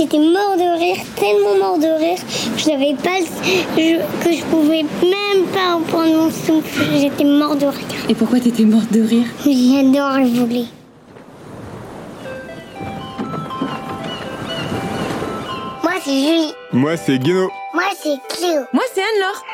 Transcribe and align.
J'étais 0.00 0.16
mort 0.18 0.56
de 0.56 0.78
rire, 0.78 0.96
tellement 1.14 1.56
mort 1.58 1.78
de 1.78 1.84
rire 1.84 2.16
que 2.16 2.58
je 2.58 2.70
n'avais 2.70 2.94
pas, 2.94 3.18
je, 3.76 3.98
que 4.24 4.34
je 4.34 4.42
pouvais 4.44 4.82
même 4.82 5.46
pas 5.52 5.74
reprendre 5.74 6.16
mon 6.16 6.30
souffle. 6.30 6.86
J'étais 6.98 7.24
mort 7.24 7.54
de 7.54 7.66
rire. 7.66 7.84
Et 8.08 8.14
pourquoi 8.14 8.40
t'étais 8.40 8.62
morte 8.64 8.90
de 8.90 9.02
rire? 9.02 9.26
J'adore 9.44 10.20
le 10.20 10.40
voler. 10.40 10.64
Moi 15.82 15.92
c'est 16.02 16.10
Julie. 16.10 16.54
Moi, 16.72 16.96
c'est 16.96 17.18
Guéno. 17.18 17.50
Moi 17.74 17.82
c'est 18.02 18.16
Cléo. 18.34 18.62
Moi, 18.72 18.82
c'est 18.94 19.02
Anne-Laure. 19.02 19.44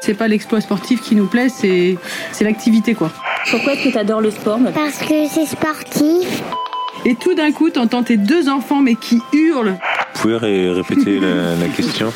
C'est 0.00 0.14
pas 0.14 0.26
l'exploit 0.26 0.62
sportif 0.62 1.02
qui 1.02 1.14
nous 1.16 1.26
plaît, 1.26 1.50
c'est 1.50 1.98
c'est 2.32 2.44
l'activité 2.44 2.94
quoi. 2.94 3.10
Pourquoi 3.50 3.74
est-ce 3.74 3.88
que 3.88 3.92
t'adores 3.92 4.22
le 4.22 4.30
sport 4.30 4.58
Parce 4.74 4.98
que 4.98 5.28
c'est 5.28 5.46
sportif. 5.46 6.42
Et 7.08 7.14
tout 7.14 7.34
d'un 7.34 7.52
coup, 7.52 7.70
t'entends 7.70 8.02
tes 8.02 8.16
deux 8.16 8.48
enfants 8.48 8.80
mais 8.82 8.96
qui 8.96 9.20
hurlent. 9.32 9.76
Vous 10.14 10.20
pouvez 10.22 10.36
ré- 10.36 10.70
répéter 10.70 11.20
la, 11.20 11.54
la 11.54 11.68
question 11.68 12.12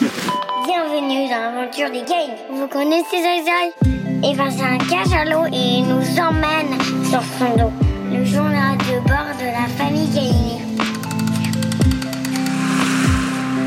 Bienvenue 0.67 1.29
dans 1.29 1.55
l'aventure 1.55 1.91
des 1.91 2.01
games. 2.01 2.37
Vous 2.53 2.67
connaissez 2.67 3.19
Zai 3.23 3.45
Zai 3.45 3.91
Eh 4.25 4.37
ben 4.37 4.51
c'est 4.51 4.65
un 4.65 4.79
cage 4.79 5.13
à 5.17 5.25
l'eau 5.25 5.45
et 5.53 5.79
il 5.79 5.83
nous 5.85 6.21
emmène 6.21 6.77
sur 7.09 7.23
son 7.39 7.57
dos. 7.57 7.73
Le 8.13 8.25
journal 8.25 8.77
de 8.79 8.99
bord 9.07 9.31
de 9.39 9.47
la 9.47 9.69
famille 9.79 10.09
Gaini. 10.09 10.59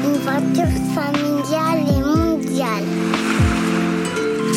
Une 0.04 0.20
voiture 0.20 0.74
familiale 0.94 1.88
et 1.88 2.02
mondiale. 2.02 2.84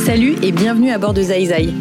Salut 0.05 0.35
et 0.43 0.51
bienvenue 0.51 0.91
à 0.91 0.99
bord 0.99 1.15
de 1.15 1.23
Zai 1.23 1.47
Zai. 1.47 1.73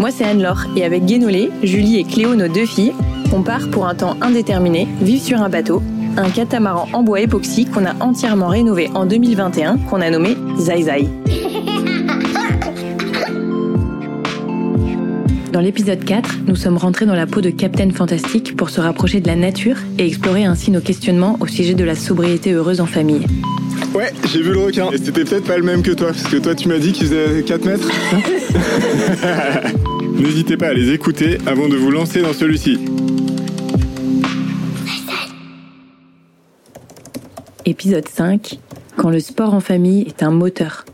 Moi, 0.00 0.10
c'est 0.10 0.24
Anne-Laure 0.24 0.64
et 0.76 0.84
avec 0.84 1.04
Guénolé, 1.04 1.50
Julie 1.62 2.00
et 2.00 2.04
Cléo, 2.04 2.34
nos 2.34 2.48
deux 2.48 2.66
filles, 2.66 2.92
on 3.34 3.42
part 3.42 3.68
pour 3.68 3.86
un 3.86 3.94
temps 3.96 4.16
indéterminé, 4.20 4.86
vivre 5.00 5.22
sur 5.22 5.42
un 5.42 5.48
bateau, 5.48 5.82
un 6.16 6.30
catamaran 6.30 6.88
en 6.92 7.02
bois 7.02 7.20
époxy 7.20 7.64
qu'on 7.64 7.84
a 7.84 7.94
entièrement 8.00 8.46
rénové 8.46 8.88
en 8.94 9.06
2021, 9.06 9.78
qu'on 9.90 10.00
a 10.00 10.08
nommé 10.08 10.36
Zai 10.56 10.82
Zai. 10.82 11.08
Dans 15.52 15.60
l'épisode 15.60 16.04
4, 16.04 16.38
nous 16.46 16.56
sommes 16.56 16.76
rentrés 16.76 17.06
dans 17.06 17.14
la 17.14 17.26
peau 17.26 17.40
de 17.40 17.50
Captain 17.50 17.90
Fantastic 17.90 18.56
pour 18.56 18.70
se 18.70 18.80
rapprocher 18.80 19.20
de 19.20 19.26
la 19.26 19.36
nature 19.36 19.76
et 19.98 20.06
explorer 20.06 20.44
ainsi 20.44 20.70
nos 20.70 20.80
questionnements 20.80 21.36
au 21.40 21.46
sujet 21.48 21.74
de 21.74 21.84
la 21.84 21.96
sobriété 21.96 22.52
heureuse 22.52 22.80
en 22.80 22.86
famille. 22.86 23.26
Ouais, 23.94 24.12
j'ai 24.32 24.42
vu 24.42 24.52
le 24.52 24.60
requin. 24.60 24.90
Et 24.92 24.98
c'était 24.98 25.24
peut-être 25.24 25.44
pas 25.44 25.56
le 25.56 25.62
même 25.64 25.82
que 25.82 25.92
toi, 25.92 26.08
parce 26.08 26.24
que 26.24 26.36
toi, 26.36 26.54
tu 26.54 26.68
m'as 26.68 26.78
dit 26.78 26.92
qu'il 26.92 27.06
faisait 27.06 27.42
4 27.42 27.64
mètres. 27.64 27.88
N'hésitez 30.20 30.56
pas 30.56 30.68
à 30.68 30.72
les 30.72 30.92
écouter 30.92 31.38
avant 31.46 31.68
de 31.68 31.76
vous 31.76 31.90
lancer 31.90 32.22
dans 32.22 32.32
celui-ci. 32.32 32.78
Épisode 37.66 38.06
5, 38.06 38.58
quand 38.98 39.08
le 39.08 39.20
sport 39.20 39.54
en 39.54 39.60
famille 39.60 40.02
est 40.02 40.22
un 40.22 40.30
moteur. 40.30 40.84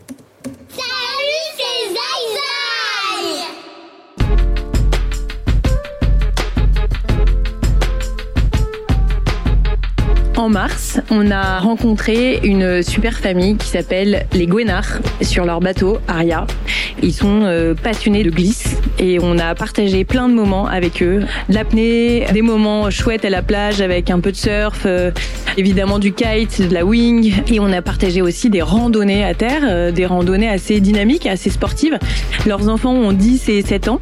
En 10.41 10.49
mars, 10.49 10.99
on 11.11 11.31
a 11.31 11.59
rencontré 11.59 12.41
une 12.45 12.83
super 12.83 13.19
famille 13.19 13.57
qui 13.57 13.67
s'appelle 13.67 14.25
les 14.33 14.47
Gwenard 14.47 15.01
sur 15.21 15.45
leur 15.45 15.61
bateau 15.61 15.99
Aria. 16.09 16.47
Ils 17.03 17.13
sont 17.13 17.43
euh, 17.43 17.75
passionnés 17.75 18.25
de 18.25 18.31
glisse 18.31 18.79
et 18.99 19.19
on 19.21 19.39
a 19.39 19.55
partagé 19.55 20.05
plein 20.05 20.31
de 20.31 20.33
moments 20.33 20.67
avec 20.67 21.03
eux. 21.03 21.27
De 21.51 21.55
l'apnée, 21.55 22.25
des 22.33 22.41
moments 22.41 22.89
chouettes 22.89 23.27
à 23.27 23.29
la 23.29 23.43
plage 23.43 23.83
avec 23.83 24.09
un 24.09 24.21
peu 24.21 24.33
de 24.33 24.37
surf, 24.37 24.85
euh, 24.87 25.11
évidemment 25.59 25.99
du 25.99 26.15
kite, 26.15 26.67
de 26.67 26.73
la 26.73 26.87
wing. 26.87 27.35
Et 27.53 27.61
on 27.61 27.71
a 27.71 27.83
partagé 27.83 28.23
aussi 28.23 28.49
des 28.49 28.63
randonnées 28.63 29.23
à 29.23 29.35
terre, 29.35 29.65
euh, 29.69 29.93
des 29.93 30.07
randonnées 30.07 30.49
assez 30.49 30.81
dynamiques, 30.81 31.27
assez 31.27 31.51
sportives. 31.51 31.99
Leurs 32.47 32.71
enfants 32.71 32.95
ont 32.95 33.13
10 33.13 33.47
et 33.51 33.61
7 33.61 33.89
ans. 33.89 34.01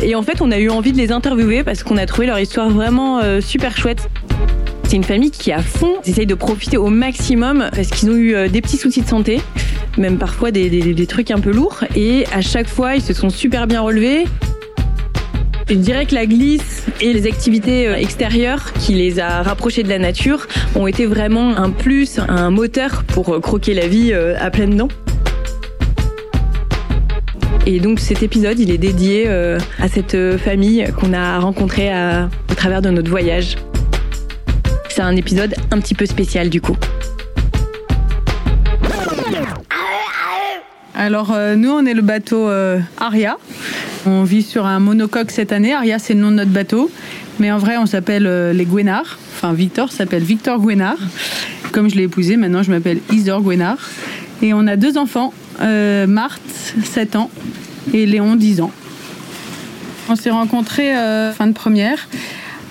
Et 0.00 0.14
en 0.14 0.22
fait, 0.22 0.42
on 0.42 0.52
a 0.52 0.60
eu 0.60 0.70
envie 0.70 0.92
de 0.92 0.98
les 0.98 1.10
interviewer 1.10 1.64
parce 1.64 1.82
qu'on 1.82 1.96
a 1.96 2.06
trouvé 2.06 2.28
leur 2.28 2.38
histoire 2.38 2.70
vraiment 2.70 3.20
super 3.40 3.76
chouette. 3.76 4.08
C'est 4.92 4.98
une 4.98 5.04
famille 5.04 5.30
qui, 5.30 5.52
à 5.52 5.62
fond, 5.62 5.94
essaye 6.04 6.26
de 6.26 6.34
profiter 6.34 6.76
au 6.76 6.88
maximum 6.88 7.70
parce 7.74 7.88
qu'ils 7.88 8.10
ont 8.10 8.14
eu 8.14 8.34
euh, 8.34 8.48
des 8.48 8.60
petits 8.60 8.76
soucis 8.76 9.00
de 9.00 9.08
santé, 9.08 9.40
même 9.96 10.18
parfois 10.18 10.50
des, 10.50 11.06
trucs 11.06 11.30
un 11.30 11.40
peu 11.40 11.50
lourds. 11.50 11.82
Et 11.96 12.26
à 12.30 12.42
chaque 12.42 12.68
fois, 12.68 12.94
ils 12.94 13.00
se 13.00 13.14
sont 13.14 13.30
super 13.30 13.66
bien 13.66 13.80
relevés. 13.80 14.24
Je 15.70 15.76
dirais 15.76 16.04
que 16.04 16.14
la 16.14 16.26
glisse 16.26 16.84
et 17.00 17.14
les 17.14 17.26
activités 17.26 17.88
euh, 17.88 17.94
extérieures 17.94 18.74
qui 18.74 18.92
les 18.92 19.18
a 19.18 19.42
rapprochés 19.42 19.82
de 19.82 19.88
la 19.88 19.98
nature 19.98 20.46
ont 20.74 20.86
été 20.86 21.06
vraiment 21.06 21.56
un 21.56 21.70
plus, 21.70 22.20
un 22.28 22.50
moteur 22.50 23.04
pour 23.04 23.32
euh, 23.32 23.40
croquer 23.40 23.72
la 23.72 23.86
vie 23.86 24.12
à 24.12 24.50
pleines 24.50 24.76
dents. 24.76 24.90
Et 27.64 27.80
donc 27.80 27.98
cet 27.98 28.22
épisode, 28.22 28.58
il 28.60 28.70
est 28.70 28.76
dédié 28.76 29.26
à 29.26 29.88
cette 29.88 30.36
famille 30.36 30.86
qu'on 31.00 31.14
a 31.14 31.38
rencontrée 31.38 31.90
au 32.50 32.54
travers 32.54 32.82
de 32.82 32.90
notre 32.90 33.08
voyage. 33.08 33.56
C'est 34.94 35.00
un 35.00 35.16
épisode 35.16 35.54
un 35.70 35.80
petit 35.80 35.94
peu 35.94 36.04
spécial 36.04 36.50
du 36.50 36.60
coup. 36.60 36.76
Alors 40.94 41.32
euh, 41.32 41.56
nous, 41.56 41.70
on 41.70 41.86
est 41.86 41.94
le 41.94 42.02
bateau 42.02 42.46
euh, 42.46 42.78
Aria. 42.98 43.38
On 44.04 44.22
vit 44.24 44.42
sur 44.42 44.66
un 44.66 44.80
monocoque 44.80 45.30
cette 45.30 45.50
année. 45.50 45.72
Aria, 45.72 45.98
c'est 45.98 46.12
le 46.12 46.20
nom 46.20 46.30
de 46.30 46.36
notre 46.36 46.50
bateau. 46.50 46.90
Mais 47.38 47.50
en 47.50 47.56
vrai, 47.56 47.78
on 47.78 47.86
s'appelle 47.86 48.26
euh, 48.26 48.52
les 48.52 48.66
Gwenard. 48.66 49.18
Enfin, 49.34 49.54
Victor 49.54 49.90
s'appelle 49.90 50.24
Victor 50.24 50.60
Gwenard. 50.60 50.98
Comme 51.72 51.88
je 51.88 51.96
l'ai 51.96 52.02
épousé, 52.02 52.36
maintenant 52.36 52.62
je 52.62 52.70
m'appelle 52.70 52.98
Isor 53.10 53.40
Gwenard. 53.40 53.78
Et 54.42 54.52
on 54.52 54.66
a 54.66 54.76
deux 54.76 54.98
enfants, 54.98 55.32
Marthe, 55.58 56.74
7 56.84 57.16
ans, 57.16 57.30
et 57.94 58.04
Léon, 58.04 58.34
10 58.34 58.60
ans. 58.60 58.72
On 60.10 60.16
s'est 60.16 60.30
rencontrés 60.30 60.92
fin 61.34 61.46
de 61.46 61.52
première. 61.52 62.08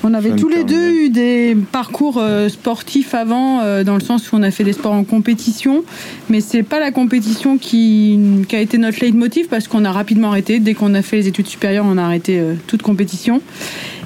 On 0.04 0.14
avait 0.14 0.36
tous 0.36 0.50
les 0.50 0.64
deux 0.64 0.92
eu 0.92 1.10
des 1.10 1.56
parcours 1.72 2.18
euh, 2.18 2.50
sportifs 2.50 3.14
avant, 3.14 3.62
euh, 3.62 3.84
dans 3.84 3.94
le 3.94 4.02
sens 4.02 4.32
où 4.32 4.36
on 4.36 4.42
a 4.42 4.50
fait 4.50 4.64
des 4.64 4.74
sports 4.74 4.94
en 4.94 5.04
compétition, 5.04 5.84
mais 6.30 6.42
c'est 6.42 6.64
pas 6.64 6.80
la 6.80 6.92
compétition 6.92 7.58
qui, 7.58 8.20
qui 8.48 8.56
a 8.56 8.60
été 8.60 8.78
notre 8.80 9.00
leitmotiv 9.00 9.48
parce 9.48 9.68
qu'on 9.68 9.86
a 9.86 9.92
rapidement 9.92 10.30
arrêté. 10.30 10.60
Dès 10.60 10.74
qu'on 10.74 10.96
a 10.96 11.02
fait 11.02 11.18
les 11.18 11.28
études 11.28 11.48
supérieures, 11.48 11.86
on 11.88 11.98
a 11.98 12.04
arrêté 12.04 12.40
euh, 12.40 12.56
toute 12.68 12.82
compétition. 12.82 13.42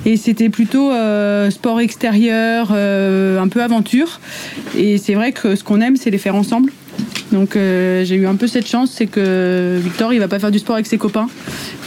Et 0.06 0.18
c'était 0.18 0.50
plutôt 0.50 0.92
euh, 0.92 1.50
sport 1.50 1.80
extérieur, 1.80 2.70
euh, 2.72 3.40
un 3.40 3.48
peu 3.48 3.64
aventure. 3.64 4.20
Et 4.78 5.00
c'est 5.00 5.16
vrai 5.16 5.32
que 5.32 5.56
ce 5.56 5.64
qu'on 5.64 5.82
aime, 5.82 5.98
c'est 5.98 6.12
les 6.12 6.20
faire 6.20 6.36
ensemble. 6.36 6.72
Donc 7.32 7.56
euh, 7.56 8.06
j'ai 8.06 8.16
eu 8.16 8.28
un 8.28 8.36
peu 8.36 8.48
cette 8.48 8.68
chance, 8.68 8.92
c'est 8.92 9.08
que 9.08 9.80
Victor, 9.84 10.14
il 10.14 10.20
va 10.20 10.28
pas 10.28 10.40
faire 10.40 10.52
du 10.52 10.60
sport 10.60 10.76
avec 10.76 10.86
ses 10.86 11.00
copains, 11.00 11.28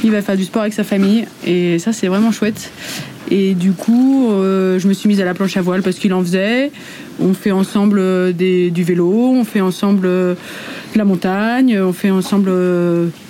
il 0.03 0.11
va 0.11 0.21
faire 0.21 0.37
du 0.37 0.45
sport 0.45 0.63
avec 0.63 0.75
sa 0.75 0.83
famille. 0.83 1.27
Et 1.47 1.79
ça, 1.79 1.93
c'est 1.93 2.09
vraiment 2.09 2.33
chouette. 2.33 2.73
Et 3.31 3.55
du 3.55 3.73
coup, 3.73 4.31
euh, 4.31 4.79
je 4.79 4.89
me 4.89 4.93
suis 4.93 5.09
mise 5.09 5.21
à 5.21 5.25
la 5.25 5.35
planche 5.35 5.57
à 5.57 5.63
voile 5.63 5.83
parce 5.83 5.99
qu'il 5.99 6.15
en 6.15 6.23
faisait. 6.23 6.71
On 7.21 7.35
fait 7.35 7.51
ensemble 7.51 7.99
euh, 7.99 8.33
du 8.33 8.85
vélo, 8.85 9.11
on 9.11 9.45
fait 9.45 9.61
ensemble 9.61 10.07
euh, 10.07 10.35
de 10.95 10.99
la 10.99 11.05
montagne, 11.05 11.79
on 11.81 11.93
fait 11.93 12.11
ensemble 12.11 12.51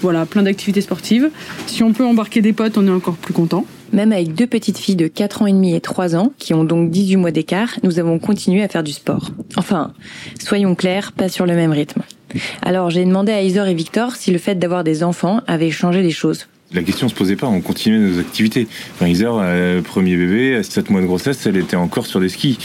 voilà, 0.01 0.27
plein 0.27 0.43
d'activités 0.43 0.81
sportives. 0.81 1.31
Si 1.67 1.83
on 1.83 1.93
peut 1.93 2.05
embarquer 2.05 2.41
des 2.41 2.53
potes, 2.53 2.79
on 2.79 2.87
est 2.87 2.91
encore 2.91 3.17
plus 3.17 3.35
content. 3.35 3.65
Même 3.93 4.13
avec 4.13 4.35
deux 4.35 4.47
petites 4.47 4.79
filles 4.79 4.97
de 4.97 5.09
4 5.09 5.43
ans 5.43 5.47
et 5.47 5.53
demi 5.53 5.75
et 5.75 5.81
3 5.81 6.15
ans, 6.15 6.33
qui 6.39 6.53
ont 6.53 6.65
donc 6.65 6.91
18 6.91 7.17
mois 7.17 7.31
d'écart, 7.31 7.71
nous 7.83 7.99
avons 7.99 8.19
continué 8.19 8.63
à 8.63 8.69
faire 8.69 8.83
du 8.83 8.93
sport. 8.93 9.31
Enfin, 9.57 9.93
soyons 10.39 10.75
clairs, 10.75 11.13
pas 11.13 11.31
sur 11.31 11.47
le 11.47 11.55
même 11.55 11.73
rythme. 11.73 12.03
Alors 12.61 12.91
j'ai 12.91 13.05
demandé 13.05 13.33
à 13.33 13.43
Isor 13.43 13.67
et 13.67 13.75
Victor 13.75 14.15
si 14.15 14.31
le 14.31 14.39
fait 14.39 14.57
d'avoir 14.57 14.85
des 14.85 15.03
enfants 15.03 15.41
avait 15.47 15.71
changé 15.71 16.03
les 16.03 16.11
choses. 16.11 16.47
La 16.75 16.83
question 16.83 17.09
se 17.09 17.15
posait 17.15 17.37
pas, 17.37 17.47
on 17.47 17.63
continuait 17.63 17.99
nos 17.99 18.19
activités. 18.21 18.69
Enfin, 19.01 19.11
euh, 19.11 19.81
premier 19.81 20.17
bébé, 20.17 20.55
à 20.57 20.63
7 20.63 20.91
mois 20.91 21.01
de 21.01 21.07
grossesse, 21.07 21.47
elle 21.47 21.57
était 21.57 21.77
encore 21.77 22.05
sur 22.05 22.21
des 22.21 22.29
skis. 22.29 22.59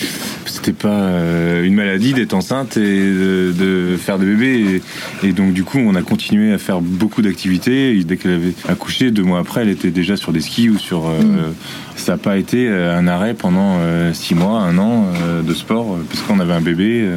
C'était 0.45 0.73
pas 0.73 0.89
euh, 0.89 1.63
une 1.63 1.73
maladie 1.73 2.11
d'être 2.11 2.33
enceinte 2.33 2.75
et 2.75 2.81
de, 2.81 3.53
de 3.57 3.95
faire 3.97 4.19
des 4.19 4.25
bébés. 4.25 4.81
Et, 5.23 5.27
et 5.29 5.31
donc, 5.31 5.53
du 5.53 5.63
coup, 5.63 5.77
on 5.77 5.95
a 5.95 6.01
continué 6.01 6.51
à 6.51 6.57
faire 6.57 6.81
beaucoup 6.81 7.21
d'activités. 7.21 7.97
Et 7.97 8.03
Dès 8.03 8.17
qu'elle 8.17 8.33
avait 8.33 8.53
accouché, 8.67 9.09
deux 9.09 9.23
mois 9.23 9.39
après, 9.39 9.61
elle 9.61 9.69
était 9.69 9.89
déjà 9.91 10.17
sur 10.17 10.33
des 10.33 10.41
skis 10.41 10.69
ou 10.69 10.77
sur. 10.77 11.07
euh, 11.07 11.51
Ça 11.95 12.11
n'a 12.13 12.17
pas 12.17 12.37
été 12.37 12.67
un 12.67 13.07
arrêt 13.07 13.33
pendant 13.35 13.77
six 14.13 14.35
mois, 14.35 14.59
un 14.59 14.77
an 14.79 15.07
de 15.47 15.53
sport, 15.53 15.97
parce 16.09 16.21
qu'on 16.23 16.39
avait 16.41 16.53
un 16.53 16.59
bébé. 16.61 17.07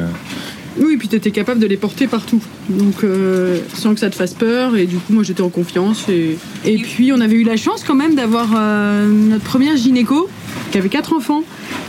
Oui, 0.79 0.93
et 0.93 0.97
puis 0.97 1.07
tu 1.07 1.15
étais 1.15 1.31
capable 1.31 1.59
de 1.59 1.67
les 1.67 1.77
porter 1.77 2.07
partout. 2.07 2.41
Donc, 2.69 3.03
euh, 3.03 3.59
sans 3.73 3.93
que 3.93 3.99
ça 3.99 4.09
te 4.09 4.15
fasse 4.15 4.33
peur. 4.33 4.75
Et 4.75 4.85
du 4.85 4.97
coup, 4.97 5.13
moi, 5.13 5.23
j'étais 5.23 5.41
en 5.41 5.49
confiance. 5.49 6.05
Et, 6.09 6.37
et 6.65 6.77
puis, 6.77 7.11
on 7.11 7.19
avait 7.19 7.35
eu 7.35 7.43
la 7.43 7.57
chance 7.57 7.83
quand 7.83 7.95
même 7.95 8.15
d'avoir 8.15 8.49
euh, 8.55 9.07
notre 9.07 9.43
première 9.43 9.75
gynéco, 9.75 10.29
qui 10.71 10.77
avait 10.77 10.89
quatre 10.89 11.13
enfants, 11.13 11.43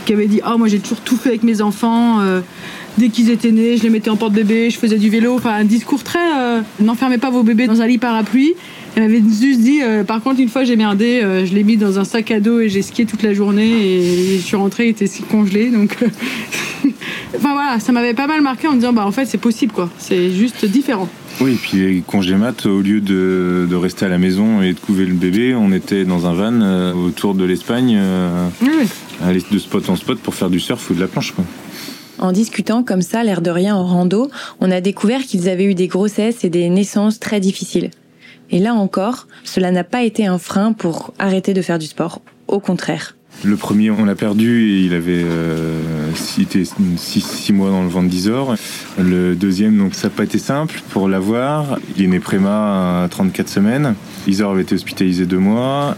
qui 0.05 0.13
avait 0.13 0.27
dit 0.27 0.41
Ah, 0.43 0.57
moi, 0.57 0.67
j'ai 0.67 0.79
toujours 0.79 1.01
tout 1.01 1.17
fait 1.17 1.29
avec 1.29 1.43
mes 1.43 1.61
enfants. 1.61 2.21
euh, 2.21 2.41
dès 2.97 3.09
qu'ils 3.09 3.29
étaient 3.29 3.51
nés, 3.51 3.77
je 3.77 3.83
les 3.83 3.89
mettais 3.89 4.09
en 4.09 4.17
porte-bébé, 4.17 4.69
je 4.69 4.77
faisais 4.77 4.97
du 4.97 5.09
vélo. 5.09 5.35
Enfin, 5.35 5.53
un 5.53 5.65
discours 5.65 6.03
très. 6.03 6.19
N'enfermez 6.79 7.17
pas 7.17 7.29
vos 7.29 7.43
bébés 7.43 7.67
dans 7.67 7.81
un 7.81 7.87
lit 7.87 7.97
parapluie. 7.97 8.55
Elle 8.95 9.03
m'avait 9.03 9.21
juste 9.21 9.61
dit 9.61 9.81
Par 10.07 10.21
contre, 10.21 10.39
une 10.39 10.49
fois, 10.49 10.63
j'ai 10.63 10.75
merdé, 10.75 11.21
je 11.45 11.53
l'ai 11.53 11.63
mis 11.63 11.77
dans 11.77 11.99
un 11.99 12.03
sac 12.03 12.31
à 12.31 12.39
dos 12.39 12.59
et 12.59 12.69
j'ai 12.69 12.81
skié 12.81 13.05
toute 13.05 13.21
la 13.21 13.33
journée. 13.33 13.69
Et 13.69 14.37
je 14.37 14.41
suis 14.41 14.55
rentrée, 14.55 14.87
il 14.87 14.89
était 14.89 15.07
si 15.07 15.21
congelé. 15.21 15.69
Donc. 15.69 15.95
Enfin 17.35 17.53
voilà, 17.53 17.79
ça 17.79 17.91
m'avait 17.91 18.13
pas 18.13 18.27
mal 18.27 18.41
marqué 18.41 18.67
en 18.67 18.71
me 18.71 18.77
disant, 18.77 18.93
bah 18.93 19.05
en 19.05 19.11
fait, 19.11 19.25
c'est 19.25 19.37
possible, 19.37 19.71
quoi. 19.71 19.89
C'est 19.99 20.31
juste 20.31 20.65
différent. 20.65 21.07
Oui, 21.41 21.51
et 21.51 21.55
puis 21.55 21.77
les 21.77 22.01
congés 22.01 22.35
mat, 22.35 22.65
au 22.65 22.81
lieu 22.81 23.01
de, 23.01 23.67
de 23.69 23.75
rester 23.75 24.05
à 24.05 24.09
la 24.09 24.17
maison 24.17 24.61
et 24.61 24.73
de 24.73 24.79
couver 24.79 25.05
le 25.05 25.13
bébé, 25.13 25.55
on 25.55 25.71
était 25.71 26.05
dans 26.05 26.25
un 26.25 26.33
van 26.33 26.61
euh, 26.61 26.93
autour 26.93 27.35
de 27.35 27.45
l'Espagne, 27.45 27.95
euh, 27.97 28.47
Oui, 28.61 28.87
aller 29.23 29.41
de 29.49 29.59
spot 29.59 29.89
en 29.89 29.95
spot 29.95 30.19
pour 30.19 30.33
faire 30.33 30.49
du 30.49 30.59
surf 30.59 30.89
ou 30.89 30.95
de 30.95 30.99
la 30.99 31.07
planche. 31.07 31.31
Quoi. 31.31 31.45
En 32.17 32.31
discutant 32.33 32.83
comme 32.83 33.01
ça, 33.01 33.23
l'air 33.23 33.41
de 33.41 33.51
rien 33.51 33.75
en 33.75 33.85
rando, 33.85 34.29
on 34.59 34.71
a 34.71 34.81
découvert 34.81 35.21
qu'ils 35.21 35.47
avaient 35.47 35.65
eu 35.65 35.75
des 35.75 35.87
grossesses 35.87 36.43
et 36.43 36.49
des 36.49 36.67
naissances 36.69 37.19
très 37.19 37.39
difficiles. 37.39 37.91
Et 38.51 38.59
là 38.59 38.73
encore, 38.73 39.27
cela 39.43 39.71
n'a 39.71 39.83
pas 39.83 40.03
été 40.03 40.25
un 40.25 40.39
frein 40.39 40.73
pour 40.73 41.13
arrêter 41.19 41.53
de 41.53 41.61
faire 41.61 41.79
du 41.79 41.85
sport. 41.85 42.21
Au 42.47 42.59
contraire. 42.59 43.15
Le 43.45 43.55
premier, 43.55 43.89
on 43.89 44.03
l'a 44.03 44.15
perdu 44.15 44.63
et 44.69 44.81
il 44.85 44.93
avait 44.93 45.23
euh, 45.23 45.79
six- 46.15 46.45
six 46.97 47.53
mois 47.53 47.69
dans 47.69 47.83
le 47.83 47.87
ventre 47.89 48.09
d'Isor. 48.09 48.55
Le 48.99 49.33
deuxième, 49.35 49.77
donc 49.77 49.95
ça 49.95 50.07
n'a 50.09 50.13
pas 50.13 50.23
été 50.25 50.37
simple 50.37 50.81
pour 50.89 51.07
l'avoir. 51.07 51.77
Il 51.95 52.03
est 52.03 52.07
né 52.07 52.19
préma 52.19 53.03
à 53.03 53.07
34 53.09 53.47
semaines. 53.47 53.95
Isor 54.27 54.51
avait 54.51 54.63
été 54.63 54.75
hospitalisé 54.75 55.25
deux 55.25 55.37
mois. 55.39 55.95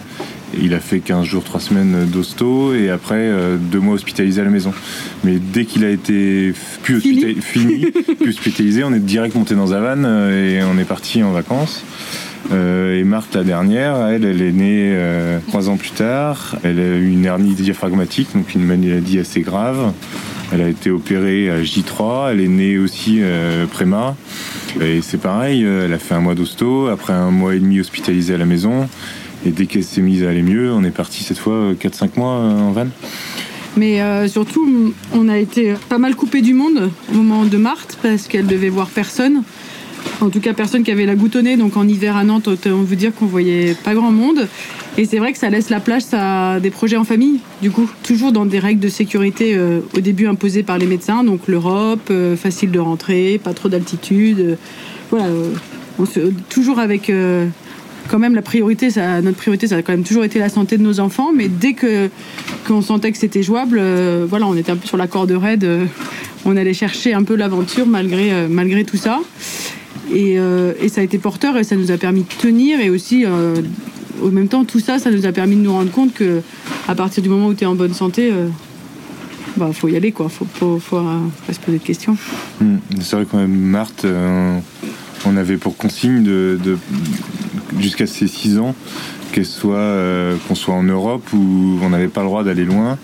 Il 0.62 0.74
a 0.76 0.80
fait 0.80 1.00
15 1.00 1.26
jours, 1.26 1.44
3 1.44 1.60
semaines 1.62 2.06
d'hosto 2.12 2.74
et 2.76 2.90
après 2.90 3.16
euh, 3.18 3.56
deux 3.58 3.80
mois 3.80 3.96
hospitalisé 3.96 4.42
à 4.42 4.44
la 4.44 4.50
maison. 4.52 4.74
Mais 5.24 5.38
dès 5.40 5.66
qu'il 5.66 5.84
a 5.86 5.90
été 5.90 6.54
plus 6.84 7.00
Fini. 7.00 7.24
hospita- 7.24 7.42
fini, 7.42 7.86
plus 8.20 8.30
hospitalisé, 8.30 8.84
on 8.84 8.94
est 8.94 9.00
direct 9.00 9.34
monté 9.34 9.56
dans 9.56 9.74
un 9.74 9.80
van 9.80 10.04
euh, 10.04 10.60
et 10.60 10.64
on 10.64 10.78
est 10.78 10.84
parti 10.86 11.24
en 11.24 11.32
vacances. 11.32 11.84
Euh, 12.52 13.00
et 13.00 13.04
Marthe, 13.04 13.36
la 13.36 13.44
dernière, 13.44 14.08
elle, 14.08 14.26
elle 14.26 14.42
est 14.42 14.52
née 14.52 14.92
euh, 14.94 15.40
trois 15.48 15.70
ans 15.70 15.78
plus 15.78 15.92
tard. 15.92 16.58
Elle 16.64 16.80
a 16.80 16.98
eu 16.98 17.12
une 17.12 17.26
hernie 17.26 17.54
diaphragmatique, 17.54 18.30
donc 18.36 18.54
une 18.56 18.66
maladie 18.66 19.20
assez 19.20 19.42
grave. 19.42 19.94
Elle 20.52 20.62
a 20.62 20.68
été 20.68 20.92
opérée 20.92 21.50
à 21.50 21.62
J3. 21.62 22.32
Elle 22.32 22.42
est 22.42 22.48
née 22.48 22.78
aussi 22.78 23.20
euh, 23.22 23.66
préma. 23.68 24.16
Et 24.82 25.02
c'est 25.02 25.20
pareil, 25.20 25.64
euh, 25.66 25.86
elle 25.86 25.94
a 25.94 25.98
fait 25.98 26.14
un 26.14 26.20
mois 26.20 26.36
d'hosto, 26.36 26.88
après 26.88 27.14
un 27.14 27.32
mois 27.32 27.56
et 27.56 27.60
demi 27.60 27.80
hospitalisée 27.80 28.34
à 28.34 28.38
la 28.38 28.46
maison. 28.46 28.90
Et 29.46 29.52
dès 29.52 29.66
qu'elle 29.66 29.84
s'est 29.84 30.02
mise 30.02 30.24
à 30.24 30.30
aller 30.30 30.42
mieux, 30.42 30.72
on 30.72 30.84
est 30.84 30.92
parti 30.92 31.24
cette 31.24 31.38
fois 31.38 31.54
euh, 31.54 31.74
4-5 31.74 32.10
mois 32.18 32.34
en 32.34 32.72
van. 32.72 32.88
Mais 33.78 34.02
surtout, 34.28 34.94
on 35.14 35.30
a 35.30 35.38
été 35.38 35.76
pas 35.88 35.98
mal 35.98 36.14
coupé 36.18 36.42
du 36.42 36.54
monde 36.54 36.92
au 37.10 37.16
moment 37.16 37.46
de 37.46 37.56
Marthe 37.56 37.98
parce 38.04 38.28
qu'elle 38.28 38.46
devait 38.46 38.68
voir 38.68 38.90
personne. 38.90 39.44
En 40.22 40.30
tout 40.30 40.40
cas, 40.40 40.54
personne 40.54 40.84
qui 40.84 40.92
avait 40.92 41.08
la 41.08 41.16
nez. 41.16 41.58
Donc 41.58 41.78
en 41.78 41.88
hiver 41.88 42.16
à 42.16 42.24
Nantes, 42.24 42.48
on 42.68 42.84
veut 42.84 42.96
dire 42.96 43.14
qu'on 43.14 43.26
voyait 43.26 43.76
pas 43.84 43.96
grand 43.96 44.12
monde. 44.12 44.48
Et 44.98 45.06
c'est 45.06 45.18
vrai 45.18 45.32
que 45.32 45.40
ça 45.40 45.50
laisse 45.50 45.70
la 45.70 45.80
place 45.80 46.10
à 46.14 46.60
des 46.60 46.70
projets 46.70 46.98
en 46.98 47.04
famille, 47.04 47.40
du 47.62 47.72
coup. 47.72 47.90
Toujours 48.04 48.32
dans 48.32 48.46
des 48.46 48.60
règles 48.60 48.82
de 48.82 48.90
sécurité 48.90 49.54
euh, 49.56 49.80
au 49.96 50.02
début 50.02 50.28
imposées 50.28 50.64
par 50.64 50.78
les 50.78 50.86
médecins. 50.86 51.24
Donc 51.24 51.48
l'Europe, 51.48 52.08
euh, 52.12 52.36
facile 52.36 52.72
de 52.72 52.80
rentrer, 52.80 53.40
pas 53.44 53.54
trop 53.54 53.70
d'altitude. 53.70 54.40
euh, 54.40 54.56
voilà. 55.10 55.28
toujours 56.50 56.80
avec. 56.80 57.12
quand 58.08 58.20
même 58.20 58.36
la 58.36 58.42
priorité, 58.42 58.90
notre 59.24 59.38
priorité, 59.38 59.68
ça 59.68 59.78
a 59.78 59.82
quand 59.82 59.94
même 59.94 60.04
toujours 60.04 60.24
été 60.24 60.40
la 60.40 60.50
santé 60.50 60.78
de 60.78 60.84
nos 60.84 61.00
enfants, 61.00 61.32
mais 61.36 61.48
dès 61.48 61.76
qu'on 62.68 62.82
sentait 62.82 63.12
que 63.12 63.18
c'était 63.18 63.44
jouable, 63.44 63.82
voilà, 64.28 64.48
on 64.48 64.56
était 64.56 64.72
un 64.72 64.78
peu 64.78 64.88
sur 64.88 64.98
la 64.98 65.08
corde 65.08 65.32
raide, 65.32 65.68
on 66.46 66.56
allait 66.56 66.74
chercher 66.74 67.14
un 67.14 67.24
peu 67.24 67.36
l'aventure 67.36 67.86
malgré 67.86 68.48
malgré 68.48 68.86
tout 68.86 68.98
ça, 68.98 69.20
et, 70.14 70.40
euh, 70.40 70.74
et 70.80 70.90
ça 70.90 71.02
a 71.02 71.04
été 71.04 71.18
porteur 71.18 71.58
et 71.58 71.64
ça 71.64 71.76
nous 71.76 71.92
a 71.92 71.98
permis 71.98 72.22
de 72.22 72.42
tenir 72.42 72.80
et 72.80 72.90
aussi 72.90 73.26
euh, 73.26 73.56
au 74.22 74.30
même 74.30 74.48
temps 74.48 74.66
tout 74.66 74.80
ça, 74.80 75.00
ça 75.00 75.12
nous 75.12 75.26
a 75.26 75.32
permis 75.32 75.56
de 75.56 75.62
nous 75.62 75.72
rendre 75.72 75.92
compte 75.92 76.14
que 76.14 76.42
à 76.88 76.96
partir 76.96 77.24
du 77.24 77.30
moment 77.30 77.48
où 77.48 77.54
tu 77.54 77.64
es 77.64 77.68
en 77.68 77.76
bonne 77.76 77.94
santé, 77.94 78.30
euh, 78.32 78.48
bah 79.58 79.72
faut 79.74 79.88
y 79.88 79.96
aller 79.96 80.12
quoi, 80.12 80.30
faut 80.30 80.46
faut, 80.80 80.98
euh, 80.98 81.18
pas 81.48 81.54
se 81.54 81.60
poser 81.60 81.78
de 81.78 81.84
questions. 81.84 82.18
Hmm. 82.60 82.78
C'est 83.02 83.16
vrai 83.16 83.26
quand 83.30 83.48
Marthe, 83.48 84.06
on 85.26 85.38
avait 85.38 85.58
pour 85.58 85.78
consigne 85.78 86.24
de, 86.24 86.78
jusqu'à 87.80 88.08
ses 88.08 88.28
6 88.28 88.60
ans 88.60 88.76
qu'elle 89.32 89.46
soit 89.46 89.96
qu'on 90.48 90.56
soit 90.56 90.74
en 90.74 90.84
Europe 90.84 91.24
où 91.34 91.80
on 91.82 91.90
n'avait 91.90 92.10
pas 92.10 92.22
le 92.22 92.28
droit 92.28 92.44
d'aller 92.44 92.66
loin 92.66 92.98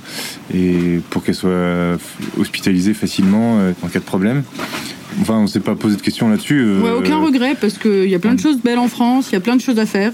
et 0.53 0.99
pour 1.09 1.23
qu'elle 1.23 1.35
soit 1.35 1.97
hospitalisée 2.37 2.93
facilement 2.93 3.59
en 3.81 3.87
cas 3.87 3.99
de 3.99 4.05
problème. 4.05 4.43
Enfin, 5.21 5.39
on 5.39 5.47
s'est 5.47 5.59
pas 5.59 5.75
posé 5.75 5.95
de 5.95 6.01
questions 6.01 6.29
là-dessus. 6.29 6.59
euh, 6.61 6.81
Ouais, 6.81 6.91
aucun 6.91 7.17
regret 7.17 7.55
parce 7.59 7.77
qu'il 7.77 8.09
y 8.09 8.15
a 8.15 8.19
plein 8.19 8.35
de 8.35 8.39
choses 8.39 8.59
belles 8.63 8.77
en 8.79 8.87
France, 8.87 9.29
il 9.31 9.33
y 9.33 9.37
a 9.37 9.41
plein 9.41 9.55
de 9.55 9.61
choses 9.61 9.79
à 9.79 9.85
faire. 9.85 10.11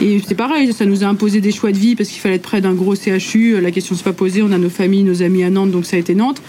Et 0.00 0.22
c'est 0.26 0.36
pareil, 0.36 0.72
ça 0.72 0.84
nous 0.86 1.02
a 1.02 1.06
imposé 1.08 1.40
des 1.40 1.50
choix 1.50 1.72
de 1.72 1.76
vie 1.76 1.96
parce 1.96 2.08
qu'il 2.08 2.20
fallait 2.20 2.36
être 2.36 2.42
près 2.42 2.60
d'un 2.60 2.74
gros 2.74 2.94
CHU. 2.94 3.60
La 3.60 3.70
question 3.72 3.96
s'est 3.96 4.04
pas 4.04 4.12
posée, 4.12 4.42
on 4.42 4.52
a 4.52 4.58
nos 4.58 4.70
familles, 4.70 5.02
nos 5.02 5.22
amis 5.22 5.42
à 5.42 5.50
Nantes, 5.50 5.72
donc 5.72 5.86
ça 5.86 5.96
a 5.96 5.98
été 5.98 6.14
Nantes. 6.14 6.40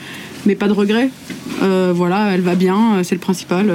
Mais 0.46 0.56
pas 0.56 0.68
de 0.68 0.74
regret. 0.74 1.10
Euh, 1.64 1.92
voilà, 1.96 2.32
elle 2.34 2.42
va 2.42 2.56
bien, 2.56 2.98
euh, 2.98 3.04
c'est 3.04 3.16
le 3.16 3.22
principal. 3.22 3.72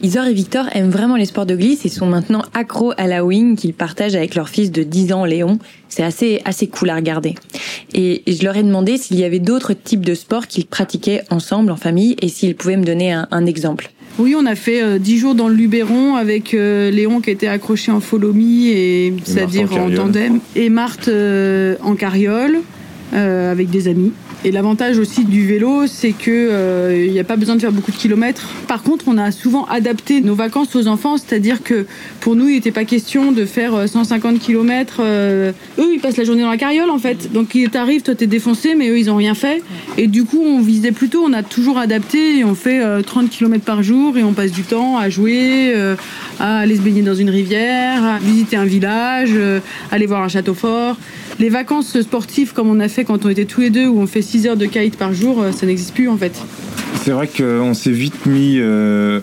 Isor 0.00 0.26
et 0.26 0.32
Victor 0.32 0.66
aiment 0.74 0.90
vraiment 0.90 1.16
les 1.16 1.24
sports 1.24 1.46
de 1.46 1.56
glisse 1.56 1.84
et 1.84 1.88
sont 1.88 2.06
maintenant 2.06 2.42
accros 2.54 2.92
à 2.96 3.08
la 3.08 3.24
wing 3.24 3.56
qu'ils 3.56 3.74
partagent 3.74 4.14
avec 4.14 4.36
leur 4.36 4.48
fils 4.48 4.70
de 4.70 4.84
10 4.84 5.12
ans, 5.12 5.24
Léon. 5.24 5.58
C'est 5.88 6.04
assez, 6.04 6.40
assez 6.44 6.68
cool 6.68 6.90
à 6.90 6.94
regarder. 6.94 7.34
Et 7.94 8.22
je 8.28 8.44
leur 8.44 8.56
ai 8.56 8.62
demandé 8.62 8.96
s'il 8.96 9.18
y 9.18 9.24
avait 9.24 9.40
d'autres 9.40 9.72
types 9.72 10.04
de 10.04 10.14
sports 10.14 10.46
qu'ils 10.46 10.66
pratiquaient 10.66 11.22
ensemble, 11.30 11.72
en 11.72 11.76
famille, 11.76 12.14
et 12.22 12.28
s'ils 12.28 12.54
pouvaient 12.54 12.76
me 12.76 12.84
donner 12.84 13.12
un, 13.12 13.26
un 13.32 13.44
exemple. 13.44 13.90
Oui, 14.20 14.34
on 14.36 14.46
a 14.46 14.54
fait 14.54 14.82
euh, 14.82 14.98
10 14.98 15.18
jours 15.18 15.34
dans 15.34 15.48
le 15.48 15.54
Luberon 15.54 16.14
avec 16.16 16.54
euh, 16.54 16.90
Léon 16.90 17.20
qui 17.20 17.30
était 17.30 17.46
accroché 17.48 17.90
en 17.90 18.00
follow 18.00 18.32
me, 18.32 18.68
et 18.68 19.14
c'est-à-dire 19.24 19.72
en 19.72 19.90
tandem, 19.90 20.40
et 20.54 20.68
Marthe 20.70 21.08
euh, 21.08 21.76
en 21.82 21.94
carriole 21.94 22.58
euh, 23.14 23.50
avec 23.50 23.70
des 23.70 23.88
amis. 23.88 24.12
Et 24.44 24.52
l'avantage 24.52 24.98
aussi 24.98 25.24
du 25.24 25.44
vélo, 25.46 25.88
c'est 25.88 26.12
que 26.12 26.30
euh, 26.30 27.04
il 27.06 27.12
n'y 27.12 27.18
a 27.18 27.24
pas 27.24 27.36
besoin 27.36 27.56
de 27.56 27.60
faire 27.60 27.72
beaucoup 27.72 27.90
de 27.90 27.96
kilomètres. 27.96 28.48
Par 28.68 28.84
contre, 28.84 29.06
on 29.08 29.18
a 29.18 29.32
souvent 29.32 29.64
adapté 29.64 30.20
nos 30.20 30.36
vacances 30.36 30.76
aux 30.76 30.86
enfants, 30.86 31.16
c'est-à-dire 31.16 31.64
que 31.64 31.86
pour 32.20 32.36
nous, 32.36 32.48
il 32.48 32.54
n'était 32.54 32.70
pas 32.70 32.84
question 32.84 33.32
de 33.32 33.44
faire 33.44 33.74
euh, 33.74 33.86
150 33.88 34.38
kilomètres. 34.38 34.98
euh, 35.00 35.50
eux, 35.78 35.92
ils 35.92 36.00
passent 36.00 36.18
la 36.18 36.24
journée 36.24 36.42
dans 36.42 36.50
la 36.50 36.56
carriole 36.56 36.90
en 36.90 36.98
fait. 36.98 37.32
Donc, 37.32 37.56
ils 37.56 37.68
t'arrivent, 37.68 38.02
toi, 38.02 38.14
t'es 38.14 38.28
défoncé, 38.28 38.76
mais 38.76 38.88
eux, 38.90 38.98
ils 38.98 39.10
ont 39.10 39.16
rien 39.16 39.34
fait. 39.34 39.60
Et 39.96 40.06
du 40.06 40.24
coup, 40.24 40.40
on 40.40 40.60
visait 40.60 40.92
plutôt, 40.92 41.24
on 41.24 41.32
a 41.32 41.42
toujours 41.42 41.78
adapté 41.78 42.38
et 42.38 42.44
on 42.44 42.54
fait 42.54 42.80
euh, 42.80 43.02
30 43.02 43.30
km 43.30 43.64
par 43.64 43.82
jour 43.82 44.16
et 44.18 44.22
on 44.22 44.34
passe 44.34 44.52
du 44.52 44.62
temps 44.62 44.98
à 44.98 45.10
jouer, 45.10 45.72
euh, 45.74 45.96
à 46.38 46.58
aller 46.58 46.76
se 46.76 46.82
baigner 46.82 47.02
dans 47.02 47.14
une 47.14 47.30
rivière, 47.30 48.04
à 48.04 48.18
visiter 48.18 48.56
un 48.56 48.64
village, 48.64 49.30
euh, 49.34 49.58
aller 49.90 50.06
voir 50.06 50.22
un 50.22 50.28
château 50.28 50.54
fort. 50.54 50.96
Les 51.38 51.48
vacances 51.50 52.00
sportives 52.00 52.52
comme 52.52 52.68
on 52.68 52.80
a 52.80 52.88
fait 52.88 53.04
quand 53.04 53.24
on 53.24 53.28
était 53.28 53.44
tous 53.44 53.60
les 53.60 53.70
deux 53.70 53.86
où 53.86 54.00
on 54.00 54.06
fait 54.06 54.22
6 54.22 54.46
heures 54.48 54.56
de 54.56 54.66
kite 54.66 54.96
par 54.96 55.12
jour, 55.12 55.40
euh, 55.42 55.52
ça 55.52 55.66
n'existe 55.66 55.94
plus 55.94 56.08
en 56.08 56.16
fait. 56.16 56.32
C'est 57.02 57.12
vrai 57.12 57.28
qu'on 57.28 57.74
s'est 57.74 57.92
vite 57.92 58.26
mis 58.26 58.56
euh, 58.58 59.20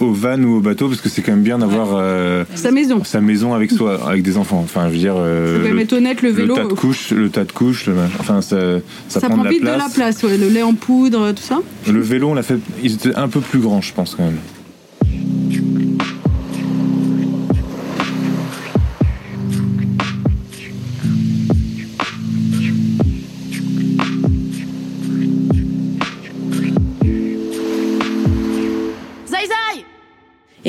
au 0.00 0.12
van 0.12 0.40
ou 0.42 0.56
au 0.58 0.60
bateau 0.60 0.88
parce 0.88 1.00
que 1.00 1.08
c'est 1.08 1.22
quand 1.22 1.32
même 1.32 1.42
bien 1.42 1.58
d'avoir 1.58 1.88
euh, 1.94 2.44
Sa 2.54 2.70
maison. 2.70 3.02
sa 3.02 3.20
maison 3.20 3.52
avec 3.52 3.72
soi, 3.72 4.00
avec 4.08 4.22
des 4.22 4.36
enfants. 4.36 4.60
Enfin, 4.62 4.86
je 4.86 4.92
veux 4.92 4.98
dire. 4.98 5.14
euh, 5.16 5.68
le- 5.68 5.80
être 5.80 5.92
honnête, 5.94 6.22
le 6.22 6.30
vélo, 6.30 6.54
tas 6.54 6.64
de 6.64 6.68
couches, 6.68 7.10
le 7.10 7.30
tas 7.30 7.44
de 7.44 7.50
couches, 7.52 7.86
le 7.86 7.94
enfin 8.20 8.42
ça, 8.42 8.80
ça, 9.08 9.20
ça 9.20 9.28
prend, 9.28 9.30
prend 9.30 9.38
de 9.38 9.44
la 9.44 9.50
vite 9.50 9.60
place. 9.62 9.74
de 9.74 9.80
la 9.80 9.88
place, 9.88 10.22
ouais, 10.22 10.38
le 10.38 10.48
lait 10.48 10.62
en 10.62 10.74
poudre, 10.74 11.32
tout 11.32 11.42
ça. 11.42 11.58
Le 11.90 12.00
vélo, 12.00 12.28
on 12.28 12.34
l'a 12.34 12.42
fait, 12.44 12.58
ils 12.84 12.94
étaient 12.94 13.14
un 13.16 13.28
peu 13.28 13.40
plus 13.40 13.58
grands, 13.58 13.80
je 13.80 13.92
pense 13.92 14.14
quand 14.14 14.24
même. 14.24 14.38